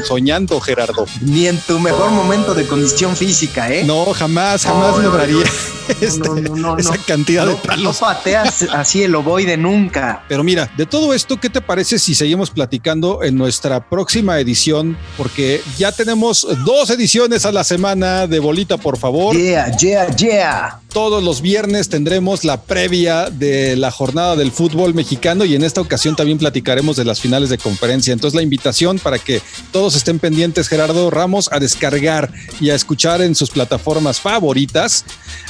soñando, 0.08 0.60
Gerardo. 0.60 1.06
Ni 1.22 1.48
en 1.48 1.60
tu 1.60 1.80
mejor 1.80 2.12
momento 2.12 2.54
de 2.54 2.66
condición 2.68 3.16
física, 3.16 3.72
¿eh? 3.72 3.84
No, 3.84 4.06
jamás, 4.14 4.64
jamás 4.64 4.98
lograría 4.98 5.44
este, 6.02 6.30
esa 6.78 6.98
cantidad 7.06 7.48
de 7.48 7.56
palos. 7.56 7.84
No 7.84 8.08
pateas 8.08 8.64
así 8.74 9.04
el 9.04 9.16
ovoide 9.16 9.58
nunca. 9.58 10.24
Pero 10.28 10.44
mira, 10.44 10.72
de 10.78 10.86
todo 10.86 11.14
esto, 11.14 11.40
¿qué 11.40 11.50
te 11.50 11.62
parece 11.62 12.00
si 12.00 12.16
seguimos 12.16 12.52
platicando 12.52 13.24
en 13.24 13.36
nuestra 13.36 13.90
próxima 13.90 14.40
edición? 14.40 14.98
Porque 15.18 15.62
ya 15.78 15.92
tenemos 15.92 16.48
dos 16.66 16.90
ediciones 16.90 17.46
a 17.46 17.52
la 17.52 17.64
semana 17.64 18.28
de 18.28 18.40
Bolita, 18.40 18.78
por 18.78 18.98
favor. 18.98 19.36
Yeah, 19.36 19.76
yeah, 19.78 20.16
yeah. 20.16 20.80
Todos 20.96 21.22
los 21.22 21.42
viernes 21.42 21.90
tendremos 21.90 22.46
la 22.46 22.62
previa 22.62 23.30
de 23.30 23.76
la 23.76 23.92
jornada 23.92 24.38
del 24.38 24.54
fútbol 24.54 24.94
mexicano 24.94 25.44
y 25.44 25.54
en 25.54 25.66
esta 25.66 25.82
ocasión 25.82 26.16
también 26.16 26.38
platicaremos 26.38 26.96
de 26.96 27.04
las 27.04 27.20
finales 27.20 27.50
de 27.50 27.58
conferencia. 27.58 28.14
Entonces 28.14 28.34
la 28.34 28.42
invitación 28.42 28.98
para 29.00 29.20
que 29.20 29.42
todos 29.74 29.98
estén 29.98 30.20
pendientes, 30.20 30.70
Gerardo 30.70 31.12
Ramos, 31.12 31.50
a 31.52 31.60
descargar 31.60 32.32
y 32.62 32.70
a 32.70 32.76
escuchar 32.76 33.22
en 33.22 33.36
sus 33.36 33.50
plataformas 33.50 34.22
favoritas. 34.22 35.04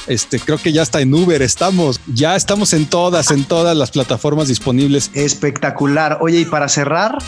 Este, 0.08 0.40
creo 0.40 0.58
que 0.58 0.72
ya 0.72 0.82
está 0.82 1.00
en 1.00 1.14
Uber, 1.14 1.40
estamos, 1.40 2.00
ya 2.12 2.34
estamos 2.34 2.72
en 2.72 2.86
todas, 2.86 3.30
en 3.30 3.44
todas 3.44 3.76
las 3.76 3.92
plataformas 3.92 4.48
disponibles. 4.48 5.12
Espectacular. 5.14 6.18
Oye, 6.22 6.40
y 6.40 6.44
para 6.44 6.68
cerrar. 6.68 7.18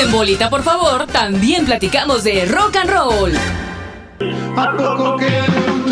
En 0.00 0.10
Bolita, 0.10 0.48
por 0.48 0.62
favor, 0.62 1.06
también 1.06 1.66
platicamos 1.66 2.24
de 2.24 2.46
rock 2.46 2.76
and 2.76 2.90
roll. 2.90 3.32
¿A 4.56 4.74
poco 4.74 5.18
que 5.18 5.85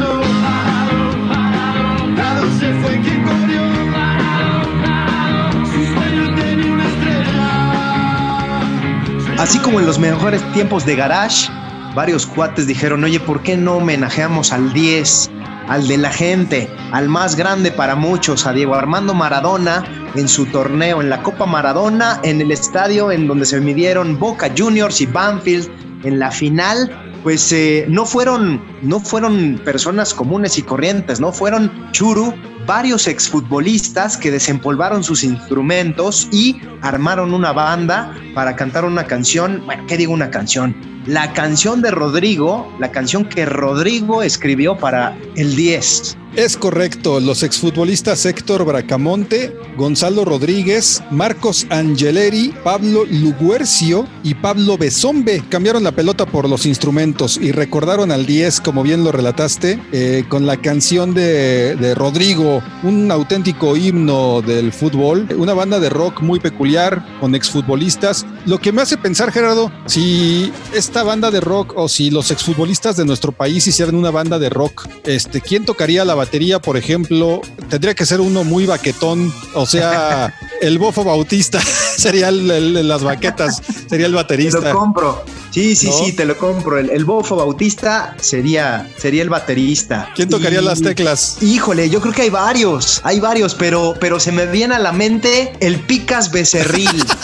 Así 9.45 9.59
como 9.59 9.79
en 9.79 9.85
los 9.85 9.99
mejores 9.99 10.43
tiempos 10.53 10.87
de 10.87 10.97
Garage, 10.97 11.51
varios 11.95 12.25
cuates 12.25 12.67
dijeron, 12.67 13.05
oye, 13.05 13.21
¿por 13.21 13.43
qué 13.43 13.59
no 13.59 13.75
homenajeamos 13.75 14.53
al 14.53 14.73
10, 14.73 15.31
al 15.69 15.87
de 15.87 15.99
la 15.99 16.11
gente, 16.11 16.71
al 16.93 17.11
más 17.11 17.37
grande 17.37 17.71
para 17.71 17.95
muchos, 17.95 18.47
a 18.47 18.55
Diego 18.55 18.75
Armando 18.75 19.13
Maradona 19.13 19.85
en 20.15 20.29
su 20.29 20.47
torneo, 20.47 21.03
en 21.03 21.11
la 21.11 21.23
Copa 21.23 21.45
Maradona, 21.45 22.21
en 22.23 22.41
el 22.41 22.53
estadio 22.53 23.13
en 23.13 23.27
donde 23.27 23.45
se 23.45 23.61
midieron 23.61 24.19
Boca 24.19 24.51
Juniors 24.57 25.03
y 25.03 25.07
Banfield 25.07 25.69
en 26.05 26.19
la 26.19 26.31
final? 26.31 27.04
Pues 27.25 27.51
eh, 27.53 27.87
no 27.89 28.05
fueron, 28.05 28.63
no 28.83 29.01
fueron 29.01 29.61
personas 29.65 30.15
comunes 30.15 30.59
y 30.59 30.63
corrientes, 30.63 31.21
no 31.21 31.33
fueron 31.33 31.91
churu, 31.91 32.35
varios 32.67 33.09
exfutbolistas 33.09 34.17
que 34.17 34.31
desempolvaron 34.31 35.03
sus 35.03 35.25
instrumentos 35.25 36.29
y 36.31 36.61
armaron 36.83 37.33
una 37.33 37.53
banda 37.53 38.15
para 38.35 38.55
cantar 38.57 38.85
una 38.85 39.05
canción, 39.05 39.63
bueno, 39.65 39.85
¿qué 39.89 39.97
digo 39.97 40.13
una 40.13 40.31
canción? 40.31 40.77
La 41.07 41.33
canción 41.33 41.83
de 41.83 41.91
Rodrigo, 41.91 42.71
la 42.79 42.91
canción 42.91 43.25
que 43.25 43.45
Rodrigo 43.47 44.23
escribió 44.23 44.77
para 44.77 45.17
el 45.35 45.57
10. 45.57 46.19
Es 46.37 46.57
correcto, 46.57 47.21
los 47.21 47.45
exfutbolistas 47.45 48.27
Héctor 48.27 48.65
Bracamonte, 48.65 49.57
Gonzalo 49.77 50.25
Rodríguez, 50.25 51.01
Marcos 51.13 51.65
Angeleri, 51.71 52.53
Pablo 52.65 53.05
Luguercio 53.09 54.09
y 54.25 54.35
Pablo 54.35 54.77
Besombe 54.77 55.45
cambiaron 55.49 55.85
la 55.85 55.93
pelota 55.93 56.27
por 56.27 56.49
los 56.49 56.67
instrumentos 56.67 57.39
y 57.41 57.53
recordaron 57.53 58.11
al 58.11 58.27
10, 58.27 58.63
como 58.63 58.83
bien 58.83 59.05
lo 59.05 59.13
relataste, 59.13 59.81
eh, 59.93 60.25
con 60.29 60.45
la 60.45 60.57
canción 60.57 61.15
de, 61.15 61.77
de 61.77 61.95
Rodrigo, 61.95 62.61
un 62.83 63.13
auténtico 63.13 63.77
himno 63.77 64.43
del 64.43 64.73
fútbol, 64.73 65.29
una 65.39 65.55
banda 65.55 65.79
de 65.79 65.89
rock 65.89 66.21
muy 66.21 66.41
peculiar 66.41 67.07
con 67.21 67.37
exfutbolistas. 67.37 68.27
Lo 68.45 68.59
que 68.59 68.73
me 68.73 68.83
hace 68.83 68.97
pensar, 68.97 69.31
Gerardo, 69.31 69.71
si 69.87 70.53
esta 70.75 71.05
banda 71.05 71.31
de 71.31 71.41
rock 71.41 71.75
o 71.77 71.89
si 71.89 72.11
los 72.11 72.33
exfutbolistas 72.33 72.97
de 72.97 73.05
nuestro 73.05 73.31
país 73.31 73.69
hicieran 73.69 73.95
una 73.95 74.11
banda 74.11 74.41
de 74.41 74.51
rock, 74.51 74.89
este, 75.05 75.41
¿quién 75.41 75.65
tocaría 75.65 76.05
la 76.05 76.24
batería, 76.25 76.61
por 76.61 76.77
ejemplo? 76.77 77.41
Tendría 77.69 77.95
que 77.95 78.07
ser 78.07 78.21
uno 78.21 78.45
muy 78.45 78.67
baquetón, 78.67 79.33
o 79.55 79.67
sea, 79.67 80.35
el 80.61 80.79
bofo 80.79 81.05
bautista 81.05 81.61
sería 81.97 82.29
el, 82.29 82.51
el, 82.51 82.89
las 82.89 83.03
baquetas, 83.03 83.63
sería 83.89 84.07
el 84.07 84.15
baterista. 84.15 84.61
Te 84.61 84.73
lo 84.73 84.79
compro. 84.79 85.25
Sí, 85.51 85.77
sí, 85.77 85.87
¿No? 85.89 85.93
sí, 85.93 86.13
te 86.13 86.25
lo 86.25 86.37
compro. 86.37 86.79
El, 86.79 86.91
el, 86.91 87.05
bofo 87.05 87.37
bautista 87.37 88.17
sería, 88.21 88.91
sería 88.97 89.23
el 89.23 89.31
baterista. 89.31 90.11
¿Quién 90.17 90.29
tocaría 90.29 90.61
y, 90.61 90.65
las 90.65 90.83
teclas? 90.83 91.43
Híjole, 91.43 91.89
yo 91.91 92.01
creo 92.01 92.13
que 92.13 92.23
hay 92.23 92.31
varios, 92.31 93.01
hay 93.05 93.21
varios, 93.21 93.55
pero, 93.55 93.95
pero 94.01 94.19
se 94.19 94.33
me 94.33 94.47
viene 94.47 94.75
a 94.75 94.81
la 94.81 94.93
mente 94.93 95.53
el 95.61 95.79
Picas 95.81 96.33
Becerril. 96.33 97.05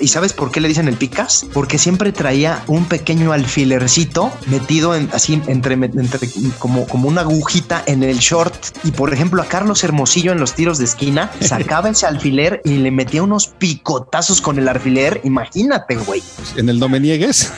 ¿Y 0.00 0.08
sabes 0.08 0.32
por 0.32 0.50
qué 0.50 0.60
le 0.60 0.68
dicen 0.68 0.88
el 0.88 0.96
picas? 0.96 1.46
Porque 1.52 1.78
siempre 1.78 2.12
traía 2.12 2.62
un 2.66 2.84
pequeño 2.84 3.32
alfilercito 3.32 4.32
metido 4.46 4.94
en, 4.94 5.08
así 5.12 5.40
entre, 5.46 5.74
entre, 5.74 6.20
como, 6.58 6.86
como 6.86 7.08
una 7.08 7.22
agujita 7.22 7.82
en 7.86 8.02
el 8.02 8.18
short. 8.18 8.54
Y 8.84 8.92
por 8.92 9.12
ejemplo, 9.12 9.42
a 9.42 9.46
Carlos 9.46 9.82
Hermosillo 9.84 10.32
en 10.32 10.40
los 10.40 10.54
tiros 10.54 10.78
de 10.78 10.84
esquina 10.84 11.30
sacaba 11.40 11.90
ese 11.90 12.06
alfiler 12.06 12.60
y 12.64 12.76
le 12.76 12.90
metía 12.90 13.22
unos 13.22 13.48
picotazos 13.48 14.40
con 14.40 14.58
el 14.58 14.68
alfiler. 14.68 15.20
Imagínate, 15.24 15.96
güey. 15.96 16.22
En 16.56 16.68
el 16.68 16.78
no 16.78 16.88
me 16.88 17.00
niegues. 17.00 17.52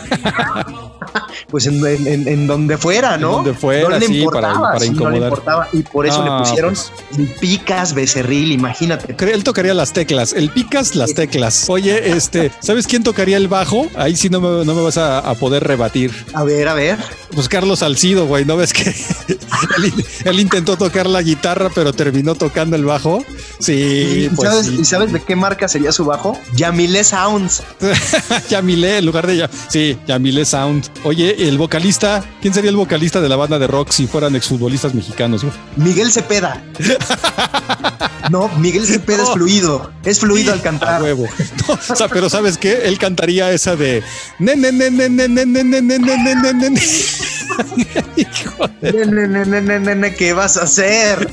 pues 1.48 1.66
en, 1.66 1.84
en, 1.84 2.28
en, 2.28 2.46
donde 2.46 2.76
fuera, 2.78 3.16
¿no? 3.16 3.28
En 3.28 3.32
donde 3.36 3.54
fuera, 3.54 3.88
no 3.88 3.98
le 3.98 4.06
sí, 4.06 4.18
importaba, 4.18 4.54
para, 4.54 4.72
para 4.72 4.80
sí, 4.80 4.86
incomodar. 4.86 5.12
No 5.12 5.20
le 5.20 5.26
importaba. 5.26 5.68
Y 5.72 5.82
por 5.82 6.06
eso 6.06 6.24
le 6.24 6.30
pusieron 6.38 6.74
pues. 6.74 6.92
el 7.18 7.28
picas 7.40 7.94
becerril, 7.94 8.52
imagínate. 8.52 9.16
Él 9.32 9.44
tocaría 9.44 9.74
las 9.74 9.92
teclas, 9.92 10.32
el 10.32 10.50
picas 10.50 10.94
las 10.94 11.14
teclas. 11.14 11.68
Oye, 11.68 12.10
este, 12.30 12.52
¿sabes 12.60 12.86
quién 12.86 13.02
tocaría 13.02 13.36
el 13.36 13.48
bajo? 13.48 13.88
Ahí 13.96 14.14
sí 14.14 14.28
no 14.28 14.40
me, 14.40 14.64
no 14.64 14.74
me 14.74 14.82
vas 14.82 14.98
a, 14.98 15.18
a, 15.18 15.34
poder 15.34 15.64
rebatir. 15.64 16.12
A 16.32 16.44
ver, 16.44 16.68
a 16.68 16.74
ver. 16.74 16.96
Pues 17.34 17.48
Carlos 17.48 17.80
Salcido, 17.80 18.26
güey, 18.26 18.44
¿no 18.44 18.56
ves 18.56 18.72
que 18.72 18.94
él, 20.24 20.40
intentó 20.40 20.76
tocar 20.76 21.06
la 21.06 21.22
guitarra, 21.22 21.70
pero 21.74 21.92
terminó 21.92 22.34
tocando 22.34 22.76
el 22.76 22.84
bajo. 22.84 23.24
Sí, 23.58 23.72
¿Y, 23.72 24.28
pues 24.34 24.48
sabes, 24.50 24.66
sí. 24.66 24.78
¿Y 24.80 24.84
sabes 24.84 25.12
de 25.12 25.22
qué 25.22 25.36
marca 25.36 25.68
sería 25.68 25.92
su 25.92 26.04
bajo? 26.04 26.38
Yamile 26.54 27.04
Sounds. 27.04 27.62
Yamile, 28.48 28.98
en 28.98 29.06
lugar 29.06 29.26
de 29.26 29.36
ya. 29.36 29.50
Sí, 29.68 29.98
Yamile 30.06 30.44
Sound. 30.44 30.88
Oye, 31.04 31.48
el 31.48 31.58
vocalista, 31.58 32.24
¿quién 32.40 32.54
sería 32.54 32.70
el 32.70 32.76
vocalista 32.76 33.20
de 33.20 33.28
la 33.28 33.36
banda 33.36 33.58
de 33.58 33.66
rock 33.66 33.90
si 33.90 34.06
fueran 34.06 34.34
exfutbolistas 34.36 34.94
mexicanos? 34.94 35.42
güey? 35.42 35.54
Miguel 35.76 36.10
Cepeda. 36.12 36.62
No, 38.30 38.48
Miguel 38.58 38.86
Cepeda 38.86 39.22
es 39.24 39.30
fluido. 39.30 39.90
Es 40.04 40.20
fluido 40.20 40.52
al 40.52 40.60
A 40.60 40.62
cantar. 40.62 41.02
huevo. 41.02 41.26
No, 41.68 41.74
o 41.74 41.96
sea, 41.96 42.08
pero 42.08 42.30
¿sabes 42.30 42.56
qué? 42.58 42.82
Él 42.84 42.98
cantaría 42.98 43.50
esa 43.52 43.76
de. 43.76 44.02
¿Qué 50.16 50.32
vas 50.32 50.56
a 50.56 50.64
hacer? 50.64 51.28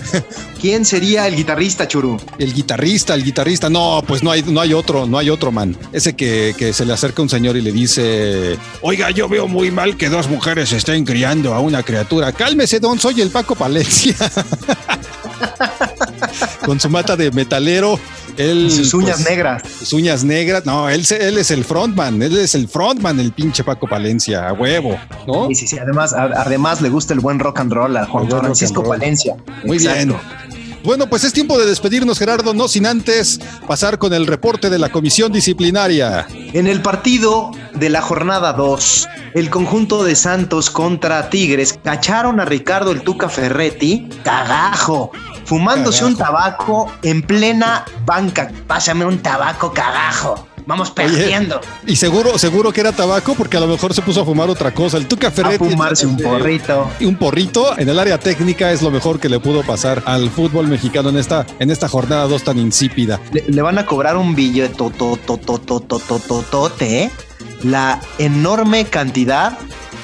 ¿Quién 0.61 0.85
sería 0.85 1.27
el 1.27 1.35
guitarrista, 1.35 1.87
Churu? 1.87 2.19
El 2.39 2.53
guitarrista, 2.53 3.13
el 3.13 3.23
guitarrista. 3.23 3.69
No, 3.69 4.03
pues 4.07 4.23
no 4.23 4.31
hay, 4.31 4.43
no 4.43 4.61
hay 4.61 4.73
otro, 4.73 5.05
no 5.05 5.17
hay 5.17 5.29
otro 5.29 5.51
man. 5.51 5.77
Ese 5.91 6.15
que, 6.15 6.55
que 6.57 6.73
se 6.73 6.85
le 6.85 6.93
acerca 6.93 7.21
un 7.21 7.29
señor 7.29 7.57
y 7.57 7.61
le 7.61 7.71
dice: 7.71 8.57
Oiga, 8.81 9.11
yo 9.11 9.29
veo 9.29 9.47
muy 9.47 9.71
mal 9.71 9.97
que 9.97 10.09
dos 10.09 10.29
mujeres 10.29 10.71
estén 10.71 11.05
criando 11.05 11.53
a 11.53 11.59
una 11.59 11.83
criatura. 11.83 12.31
Cálmese, 12.31 12.79
don, 12.79 12.99
soy 12.99 13.21
el 13.21 13.29
Paco 13.29 13.55
Palencia. 13.55 14.15
Con 16.65 16.79
su 16.79 16.89
mata 16.89 17.15
de 17.15 17.31
metalero 17.31 17.99
él, 18.37 18.67
Y 18.67 18.71
sus 18.71 18.93
uñas 18.93 19.17
pues, 19.17 19.29
negras. 19.29 19.61
Sus 19.79 19.93
uñas 19.93 20.23
negras. 20.23 20.65
No, 20.65 20.89
él, 20.89 21.01
es 21.01 21.51
el 21.51 21.63
frontman. 21.65 22.21
Él 22.21 22.37
es 22.37 22.55
el 22.55 22.67
frontman, 22.67 23.19
el 23.19 23.31
pinche 23.33 23.63
Paco 23.63 23.87
Palencia. 23.87 24.47
A 24.47 24.53
huevo, 24.53 24.97
¿no? 25.27 25.47
Sí, 25.49 25.55
sí, 25.55 25.67
sí. 25.67 25.79
Además, 25.79 26.13
a- 26.13 26.23
además 26.41 26.81
le 26.81 26.89
gusta 26.89 27.13
el 27.13 27.19
buen 27.19 27.39
rock 27.39 27.59
and 27.59 27.73
roll 27.73 27.97
a 27.97 28.05
Juan 28.05 28.29
Francisco. 28.29 28.83
Palencia. 28.83 29.35
Muy 29.65 29.77
Exacto. 29.77 30.05
bien. 30.05 30.57
Bueno, 30.83 31.09
pues 31.09 31.25
es 31.25 31.33
tiempo 31.33 31.57
de 31.59 31.65
despedirnos, 31.65 32.17
Gerardo, 32.17 32.53
no 32.53 32.69
sin 32.69 32.85
antes 32.85 33.41
pasar 33.67 33.97
con 33.97 34.13
el 34.13 34.25
reporte 34.25 34.69
de 34.69 34.79
la 34.79 34.87
comisión 34.89 35.33
disciplinaria. 35.33 36.25
En 36.53 36.65
el 36.67 36.81
partido 36.81 37.51
de 37.73 37.89
la 37.89 38.01
jornada 38.01 38.53
2, 38.53 39.07
el 39.33 39.49
conjunto 39.49 40.05
de 40.05 40.15
Santos 40.15 40.69
contra 40.69 41.29
Tigres 41.29 41.77
cacharon 41.83 42.39
a 42.39 42.45
Ricardo 42.45 42.91
el 42.91 43.01
Tuca 43.01 43.27
Ferretti, 43.27 44.07
cagajo, 44.23 45.11
fumándose 45.47 46.03
un 46.03 46.15
tabaco 46.15 46.91
en 47.01 47.21
plena 47.21 47.85
banca. 48.05 48.51
Pásame 48.67 49.05
un 49.05 49.19
tabaco, 49.19 49.71
carajo. 49.71 50.47
Vamos 50.65 50.91
perdiendo. 50.91 51.61
Y 51.85 51.95
seguro, 51.95 52.37
seguro 52.37 52.73
que 52.73 52.81
era 52.81 52.91
tabaco, 52.91 53.35
porque 53.35 53.55
a 53.55 53.61
lo 53.61 53.67
mejor 53.67 53.93
se 53.93 54.01
puso 54.01 54.21
a 54.21 54.25
fumar 54.25 54.49
otra 54.49 54.73
cosa. 54.73 54.97
El 54.97 55.07
Tuca 55.07 55.31
Ferretti. 55.31 55.65
A 55.65 55.69
fumarse 55.69 56.05
un 56.05 56.17
este, 56.17 56.23
porrito. 56.25 56.89
Y 56.99 57.05
un 57.05 57.15
porrito 57.15 57.79
en 57.79 57.87
el 57.87 57.97
área 57.97 58.19
técnica 58.19 58.73
es 58.73 58.81
lo 58.81 58.91
mejor 58.91 59.21
que 59.21 59.29
le 59.29 59.39
pudo 59.39 59.63
pasar 59.63 60.03
al 60.05 60.29
fútbol 60.29 60.67
mexicano 60.67 61.07
en 61.07 61.17
esta, 61.17 61.45
en 61.59 61.71
esta 61.71 61.87
jornada 61.87 62.27
2 62.27 62.43
tan 62.43 62.57
insípida. 62.57 63.21
Le, 63.31 63.61
van 63.61 63.77
a 63.77 63.85
cobrar 63.85 64.17
un 64.17 64.35
billete, 64.35 64.75
to, 64.75 64.91
to, 64.91 65.17
to. 65.39 66.71
La 67.63 68.01
enorme 68.19 68.85
cantidad 68.85 69.57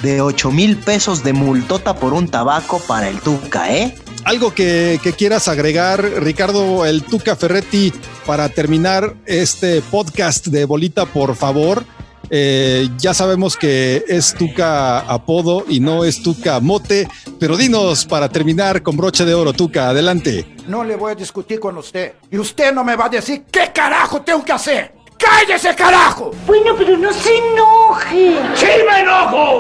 de 0.03 0.21
8 0.21 0.51
mil 0.51 0.77
pesos 0.77 1.23
de 1.23 1.33
multota 1.33 1.95
por 1.95 2.13
un 2.13 2.27
tabaco 2.27 2.79
para 2.85 3.09
el 3.09 3.19
Tuca, 3.21 3.71
¿eh? 3.73 3.95
Algo 4.25 4.53
que, 4.53 4.99
que 5.01 5.13
quieras 5.13 5.47
agregar, 5.47 6.01
Ricardo, 6.03 6.85
el 6.85 7.03
Tuca 7.03 7.35
Ferretti, 7.35 7.91
para 8.25 8.49
terminar 8.49 9.15
este 9.25 9.81
podcast 9.81 10.47
de 10.47 10.65
Bolita, 10.65 11.05
por 11.05 11.35
favor. 11.35 11.83
Eh, 12.29 12.89
ya 12.97 13.13
sabemos 13.13 13.55
que 13.55 14.03
es 14.07 14.33
Tuca 14.33 14.99
apodo 14.99 15.65
y 15.67 15.79
no 15.79 16.03
es 16.03 16.21
Tuca 16.21 16.59
mote, 16.59 17.07
pero 17.39 17.55
dinos 17.57 18.05
para 18.05 18.27
terminar 18.29 18.81
con 18.81 18.97
broche 18.97 19.23
de 19.23 19.33
oro, 19.33 19.53
Tuca, 19.53 19.89
adelante. 19.89 20.55
No 20.67 20.83
le 20.83 20.95
voy 20.95 21.11
a 21.11 21.15
discutir 21.15 21.59
con 21.59 21.77
usted. 21.77 22.13
Y 22.29 22.37
usted 22.37 22.73
no 22.73 22.83
me 22.83 22.95
va 22.95 23.05
a 23.05 23.09
decir 23.09 23.43
qué 23.51 23.71
carajo 23.73 24.21
tengo 24.21 24.43
que 24.43 24.51
hacer. 24.51 25.03
¡Cállese, 25.17 25.73
carajo! 25.75 26.31
Bueno, 26.45 26.75
pero 26.77 26.97
no 26.97 27.13
se 27.13 27.37
enoje. 27.37 28.35
¡Sí 28.55 28.65
me 28.89 28.99
enojo! 29.01 29.52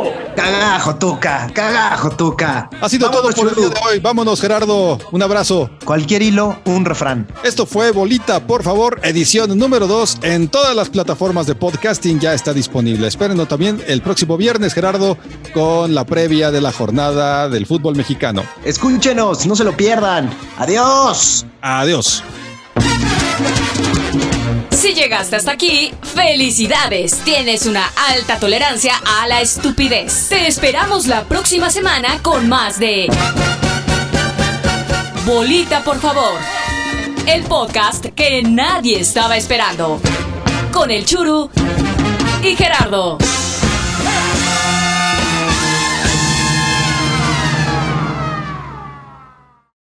Cagajo, 0.43 0.95
Tuca, 0.95 1.49
cagajo, 1.53 2.09
Tuca. 2.09 2.69
Ha 2.81 2.89
sido 2.89 3.07
Vámonos, 3.07 3.33
todo 3.33 3.43
por 3.45 3.47
el 3.47 3.55
día 3.55 3.69
de 3.69 3.87
hoy. 3.87 3.99
Vámonos, 4.01 4.41
Gerardo. 4.41 4.99
Un 5.13 5.23
abrazo. 5.23 5.69
Cualquier 5.85 6.21
hilo, 6.21 6.59
un 6.65 6.83
refrán. 6.83 7.25
Esto 7.45 7.65
fue 7.65 7.91
Bolita, 7.91 8.45
por 8.45 8.61
favor, 8.61 8.99
edición 9.03 9.57
número 9.57 9.87
2 9.87 10.17
en 10.23 10.49
todas 10.49 10.75
las 10.75 10.89
plataformas 10.89 11.47
de 11.47 11.55
podcasting 11.55 12.19
ya 12.19 12.33
está 12.33 12.51
disponible. 12.51 13.07
Espérenlo 13.07 13.45
también 13.45 13.81
el 13.87 14.01
próximo 14.01 14.35
viernes, 14.35 14.73
Gerardo, 14.73 15.17
con 15.53 15.95
la 15.95 16.03
previa 16.03 16.51
de 16.51 16.59
la 16.59 16.73
jornada 16.73 17.47
del 17.47 17.65
fútbol 17.65 17.95
mexicano. 17.95 18.43
Escúchenos, 18.65 19.45
no 19.45 19.55
se 19.55 19.63
lo 19.63 19.77
pierdan. 19.77 20.29
Adiós. 20.57 21.45
Adiós. 21.61 22.21
Si 24.71 24.93
llegaste 24.93 25.35
hasta 25.35 25.51
aquí, 25.51 25.93
felicidades. 26.01 27.19
Tienes 27.23 27.65
una 27.65 27.91
alta 28.09 28.37
tolerancia 28.39 28.93
a 29.21 29.27
la 29.27 29.41
estupidez. 29.41 30.29
Te 30.29 30.47
esperamos 30.47 31.07
la 31.07 31.23
próxima 31.23 31.69
semana 31.69 32.21
con 32.21 32.49
más 32.49 32.79
de 32.79 33.07
Bolita, 35.25 35.83
por 35.83 35.99
favor. 35.99 36.39
El 37.25 37.43
podcast 37.43 38.05
que 38.07 38.43
nadie 38.43 38.99
estaba 38.99 39.37
esperando. 39.37 40.01
Con 40.71 40.91
el 40.91 41.05
Churu 41.05 41.49
y 42.43 42.55
Gerardo. 42.55 43.17